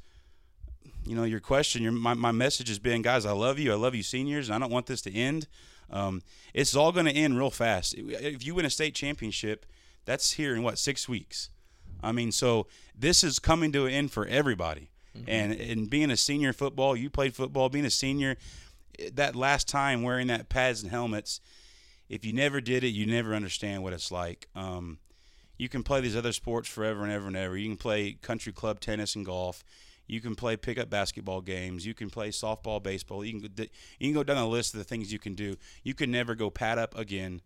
you 1.05 1.15
know, 1.15 1.23
your 1.23 1.39
question, 1.39 1.83
your 1.83 1.91
my, 1.91 2.13
my 2.13 2.31
message 2.31 2.67
has 2.67 2.79
been, 2.79 3.01
guys, 3.01 3.25
I 3.25 3.31
love 3.31 3.59
you. 3.59 3.71
I 3.71 3.75
love 3.75 3.95
you, 3.95 4.03
seniors, 4.03 4.49
and 4.49 4.55
I 4.55 4.59
don't 4.59 4.71
want 4.71 4.87
this 4.87 5.01
to 5.03 5.13
end. 5.13 5.47
Um, 5.91 6.23
it's 6.53 6.75
all 6.75 6.91
going 6.91 7.05
to 7.05 7.11
end 7.11 7.37
real 7.37 7.51
fast. 7.51 7.93
If 7.95 8.45
you 8.45 8.55
win 8.55 8.65
a 8.65 8.69
state 8.71 8.95
championship, 8.95 9.65
that's 10.05 10.33
here 10.33 10.55
in 10.55 10.63
what 10.63 10.79
six 10.79 11.07
weeks. 11.07 11.49
I 12.01 12.11
mean, 12.11 12.31
so 12.31 12.67
this 12.97 13.23
is 13.23 13.39
coming 13.39 13.71
to 13.73 13.85
an 13.85 13.93
end 13.93 14.11
for 14.11 14.25
everybody. 14.25 14.89
Mm-hmm. 15.15 15.29
And 15.29 15.53
and 15.53 15.89
being 15.89 16.11
a 16.11 16.17
senior 16.17 16.53
football, 16.53 16.95
you 16.95 17.09
played 17.09 17.35
football. 17.35 17.69
Being 17.69 17.85
a 17.85 17.91
senior, 17.91 18.35
that 19.13 19.35
last 19.35 19.67
time 19.67 20.01
wearing 20.01 20.27
that 20.27 20.49
pads 20.49 20.81
and 20.81 20.91
helmets, 20.91 21.39
if 22.09 22.25
you 22.25 22.33
never 22.33 22.61
did 22.61 22.83
it, 22.83 22.89
you 22.89 23.05
never 23.05 23.35
understand 23.35 23.83
what 23.83 23.93
it's 23.93 24.11
like. 24.11 24.47
Um, 24.55 24.97
you 25.57 25.69
can 25.69 25.83
play 25.83 26.01
these 26.01 26.15
other 26.15 26.33
sports 26.33 26.67
forever 26.67 27.03
and 27.03 27.11
ever 27.11 27.27
and 27.27 27.37
ever. 27.37 27.57
You 27.57 27.69
can 27.69 27.77
play 27.77 28.13
country 28.13 28.51
club 28.51 28.79
tennis 28.79 29.15
and 29.15 29.25
golf. 29.25 29.63
You 30.07 30.21
can 30.21 30.35
play 30.35 30.55
pickup 30.55 30.89
basketball 30.89 31.41
games. 31.41 31.85
You 31.85 31.93
can 31.93 32.09
play 32.09 32.29
softball, 32.29 32.81
baseball. 32.81 33.25
You 33.25 33.41
can 33.41 33.51
you 33.99 34.07
can 34.07 34.13
go 34.13 34.23
down 34.23 34.37
the 34.37 34.47
list 34.47 34.73
of 34.73 34.77
the 34.77 34.83
things 34.83 35.11
you 35.11 35.19
can 35.19 35.33
do. 35.33 35.55
You 35.83 35.93
can 35.93 36.11
never 36.11 36.35
go 36.35 36.49
pad 36.49 36.77
up 36.77 36.97
again, 36.97 37.41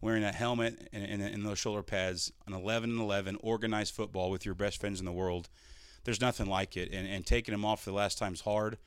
wearing 0.00 0.22
a 0.22 0.32
helmet 0.32 0.88
and, 0.92 1.04
and, 1.04 1.22
and 1.22 1.44
those 1.44 1.58
shoulder 1.58 1.82
pads, 1.82 2.32
an 2.46 2.52
11 2.52 2.90
and 2.90 3.00
11 3.00 3.38
organized 3.40 3.94
football 3.94 4.30
with 4.30 4.44
your 4.44 4.54
best 4.54 4.80
friends 4.80 5.00
in 5.00 5.06
the 5.06 5.12
world. 5.12 5.48
There's 6.04 6.20
nothing 6.20 6.46
like 6.46 6.76
it. 6.76 6.92
And, 6.92 7.08
and 7.08 7.26
taking 7.26 7.52
them 7.52 7.64
off 7.64 7.82
for 7.82 7.90
the 7.90 7.96
last 7.96 8.18
time's 8.18 8.42
hard. 8.42 8.78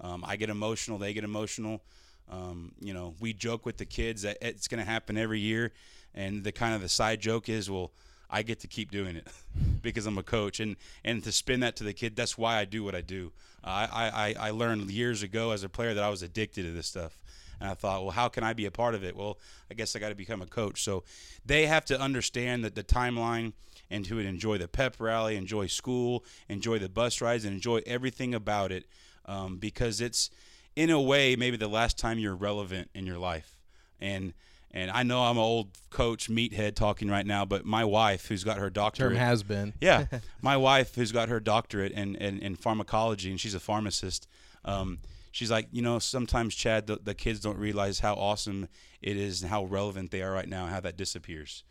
Um, 0.00 0.22
I 0.26 0.36
get 0.36 0.50
emotional. 0.50 0.98
They 0.98 1.14
get 1.14 1.24
emotional. 1.24 1.82
Um, 2.28 2.72
you 2.80 2.92
know, 2.92 3.14
we 3.20 3.32
joke 3.32 3.64
with 3.64 3.78
the 3.78 3.86
kids 3.86 4.22
that 4.22 4.36
it's 4.42 4.68
going 4.68 4.84
to 4.84 4.90
happen 4.90 5.16
every 5.16 5.38
year, 5.38 5.72
and 6.12 6.42
the 6.42 6.50
kind 6.50 6.74
of 6.74 6.82
the 6.82 6.88
side 6.88 7.20
joke 7.20 7.48
is, 7.48 7.70
well 7.70 7.92
I 8.30 8.42
get 8.42 8.60
to 8.60 8.66
keep 8.66 8.90
doing 8.90 9.16
it 9.16 9.26
because 9.82 10.06
I'm 10.06 10.18
a 10.18 10.22
coach, 10.22 10.60
and 10.60 10.76
and 11.04 11.22
to 11.24 11.32
spin 11.32 11.60
that 11.60 11.76
to 11.76 11.84
the 11.84 11.92
kid, 11.92 12.16
that's 12.16 12.36
why 12.36 12.56
I 12.58 12.64
do 12.64 12.84
what 12.84 12.94
I 12.94 13.00
do. 13.00 13.32
I, 13.64 14.34
I 14.38 14.48
I 14.48 14.50
learned 14.50 14.90
years 14.90 15.22
ago 15.22 15.50
as 15.50 15.64
a 15.64 15.68
player 15.68 15.94
that 15.94 16.04
I 16.04 16.08
was 16.08 16.22
addicted 16.22 16.62
to 16.62 16.72
this 16.72 16.86
stuff, 16.86 17.18
and 17.60 17.70
I 17.70 17.74
thought, 17.74 18.02
well, 18.02 18.12
how 18.12 18.28
can 18.28 18.44
I 18.44 18.52
be 18.52 18.66
a 18.66 18.70
part 18.70 18.94
of 18.94 19.04
it? 19.04 19.16
Well, 19.16 19.38
I 19.70 19.74
guess 19.74 19.96
I 19.96 19.98
got 19.98 20.10
to 20.10 20.14
become 20.14 20.42
a 20.42 20.46
coach. 20.46 20.82
So 20.82 21.04
they 21.44 21.66
have 21.66 21.84
to 21.86 22.00
understand 22.00 22.64
that 22.64 22.74
the 22.74 22.84
timeline 22.84 23.52
and 23.90 24.04
to 24.04 24.18
enjoy 24.18 24.58
the 24.58 24.68
pep 24.68 24.96
rally, 24.98 25.36
enjoy 25.36 25.66
school, 25.66 26.24
enjoy 26.48 26.78
the 26.78 26.88
bus 26.88 27.20
rides, 27.20 27.44
and 27.44 27.54
enjoy 27.54 27.82
everything 27.86 28.34
about 28.34 28.72
it, 28.72 28.84
um, 29.26 29.58
because 29.58 30.00
it's 30.00 30.30
in 30.74 30.90
a 30.90 31.00
way 31.00 31.36
maybe 31.36 31.56
the 31.56 31.68
last 31.68 31.98
time 31.98 32.18
you're 32.18 32.34
relevant 32.34 32.90
in 32.94 33.06
your 33.06 33.18
life, 33.18 33.56
and 34.00 34.32
and 34.76 34.90
I 34.90 35.04
know 35.04 35.22
I'm 35.22 35.38
an 35.38 35.42
old 35.42 35.70
coach 35.88 36.28
meathead 36.28 36.74
talking 36.74 37.08
right 37.08 37.24
now, 37.24 37.46
but 37.46 37.64
my 37.64 37.82
wife, 37.82 38.26
who's 38.26 38.44
got 38.44 38.58
her 38.58 38.68
doctorate, 38.68 39.12
term 39.12 39.18
has 39.18 39.42
been, 39.42 39.72
yeah, 39.80 40.04
my 40.42 40.58
wife, 40.58 40.94
who's 40.94 41.12
got 41.12 41.30
her 41.30 41.40
doctorate 41.40 41.92
in, 41.92 42.14
in, 42.16 42.40
in 42.40 42.56
pharmacology, 42.56 43.30
and 43.30 43.40
she's 43.40 43.54
a 43.54 43.60
pharmacist. 43.60 44.28
Um, 44.66 44.98
she's 45.32 45.50
like, 45.50 45.68
you 45.72 45.80
know, 45.80 45.98
sometimes 45.98 46.54
Chad, 46.54 46.88
the, 46.88 46.96
the 47.02 47.14
kids 47.14 47.40
don't 47.40 47.56
realize 47.56 48.00
how 48.00 48.16
awesome 48.16 48.68
it 49.00 49.16
is 49.16 49.40
and 49.40 49.50
how 49.50 49.64
relevant 49.64 50.10
they 50.10 50.20
are 50.20 50.32
right 50.32 50.48
now, 50.48 50.66
how 50.66 50.80
that 50.80 50.98
disappears. 50.98 51.64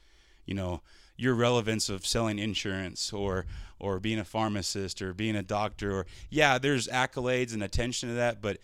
You 0.48 0.56
know, 0.56 0.82
your 1.16 1.36
relevance 1.36 1.90
of 1.90 2.08
selling 2.08 2.40
insurance 2.40 3.14
or 3.14 3.46
or 3.78 4.00
being 4.00 4.18
a 4.18 4.26
pharmacist 4.26 5.00
or 5.02 5.14
being 5.14 5.36
a 5.36 5.44
doctor 5.44 5.96
or 5.96 6.08
yeah, 6.32 6.58
there's 6.58 6.88
accolades 6.88 7.54
and 7.54 7.62
attention 7.62 8.10
to 8.10 8.16
that, 8.16 8.42
but 8.42 8.58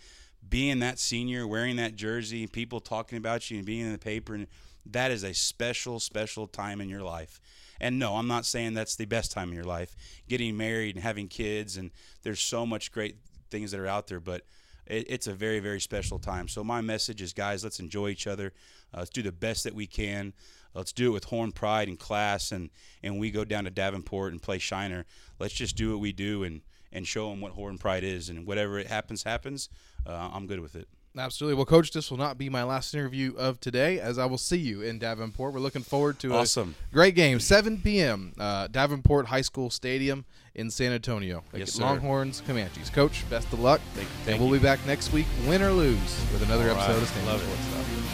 being 0.48 0.80
that 0.80 0.98
senior, 0.98 1.46
wearing 1.46 1.76
that 1.76 1.94
jersey, 1.94 2.46
people 2.46 2.80
talking 2.80 3.18
about 3.18 3.50
you 3.50 3.58
and 3.58 3.66
being 3.66 3.86
in 3.86 3.92
the 3.92 3.98
paper, 3.98 4.34
and 4.34 4.46
that 4.86 5.10
is 5.10 5.22
a 5.22 5.32
special, 5.32 6.00
special 6.00 6.46
time 6.46 6.80
in 6.80 6.88
your 6.88 7.02
life. 7.02 7.40
And 7.80 7.98
no, 7.98 8.16
I'm 8.16 8.28
not 8.28 8.46
saying 8.46 8.74
that's 8.74 8.96
the 8.96 9.06
best 9.06 9.32
time 9.32 9.48
in 9.48 9.54
your 9.54 9.64
life. 9.64 9.94
Getting 10.28 10.56
married 10.56 10.96
and 10.96 11.02
having 11.02 11.28
kids, 11.28 11.76
and 11.76 11.90
there's 12.22 12.40
so 12.40 12.64
much 12.64 12.92
great 12.92 13.16
things 13.50 13.70
that 13.72 13.80
are 13.80 13.86
out 13.86 14.06
there, 14.06 14.20
but 14.20 14.42
it, 14.86 15.06
it's 15.08 15.26
a 15.26 15.32
very, 15.32 15.60
very 15.60 15.80
special 15.80 16.18
time. 16.18 16.48
So 16.48 16.62
my 16.62 16.80
message 16.80 17.22
is, 17.22 17.32
guys, 17.32 17.64
let's 17.64 17.80
enjoy 17.80 18.08
each 18.08 18.26
other. 18.26 18.52
Uh, 18.94 18.98
let's 18.98 19.10
do 19.10 19.22
the 19.22 19.32
best 19.32 19.64
that 19.64 19.74
we 19.74 19.86
can. 19.86 20.32
Let's 20.74 20.92
do 20.92 21.08
it 21.08 21.12
with 21.12 21.24
horn 21.24 21.52
pride 21.52 21.88
and 21.88 21.98
class, 21.98 22.50
and 22.50 22.70
and 23.02 23.18
we 23.18 23.30
go 23.30 23.44
down 23.44 23.64
to 23.64 23.70
Davenport 23.70 24.32
and 24.32 24.40
play 24.40 24.58
Shiner. 24.58 25.04
Let's 25.38 25.54
just 25.54 25.76
do 25.76 25.90
what 25.90 26.00
we 26.00 26.12
do 26.12 26.44
and 26.44 26.62
and 26.92 27.06
show 27.06 27.30
them 27.30 27.40
what 27.40 27.52
Horn 27.52 27.78
Pride 27.78 28.04
is, 28.04 28.28
and 28.28 28.46
whatever 28.46 28.78
it 28.78 28.86
happens, 28.86 29.22
happens. 29.22 29.68
Uh, 30.06 30.30
I'm 30.32 30.46
good 30.46 30.60
with 30.60 30.74
it. 30.76 30.88
Absolutely. 31.16 31.56
Well, 31.56 31.66
Coach, 31.66 31.90
this 31.92 32.10
will 32.10 32.16
not 32.16 32.38
be 32.38 32.48
my 32.48 32.62
last 32.62 32.94
interview 32.94 33.34
of 33.36 33.60
today, 33.60 34.00
as 34.00 34.18
I 34.18 34.24
will 34.24 34.38
see 34.38 34.56
you 34.56 34.80
in 34.80 34.98
Davenport. 34.98 35.52
We're 35.52 35.60
looking 35.60 35.82
forward 35.82 36.18
to 36.20 36.32
Awesome. 36.32 36.74
a 36.90 36.94
great 36.94 37.14
game, 37.14 37.38
7 37.38 37.82
p.m. 37.82 38.32
Uh, 38.40 38.66
Davenport 38.68 39.26
High 39.26 39.42
School 39.42 39.68
Stadium 39.68 40.24
in 40.54 40.70
San 40.70 40.90
Antonio. 40.90 41.44
Yes, 41.54 41.74
sir. 41.74 41.82
Longhorns, 41.82 42.40
Comanches. 42.48 42.90
Coach, 42.90 43.28
best 43.28 43.52
of 43.52 43.60
luck. 43.60 43.82
Thank- 43.94 44.08
and 44.08 44.16
thank 44.24 44.40
we'll 44.40 44.48
you. 44.54 44.58
be 44.58 44.62
back 44.62 44.78
next 44.86 45.12
week, 45.12 45.26
win 45.46 45.60
or 45.60 45.72
lose, 45.72 45.98
with 46.32 46.42
another 46.44 46.70
All 46.70 46.76
right. 46.76 46.84
episode 46.88 47.02
of 47.02 47.08
Stand 47.10 47.26
Love 47.26 47.42
Sports. 47.42 47.60
Stuff. 47.66 48.11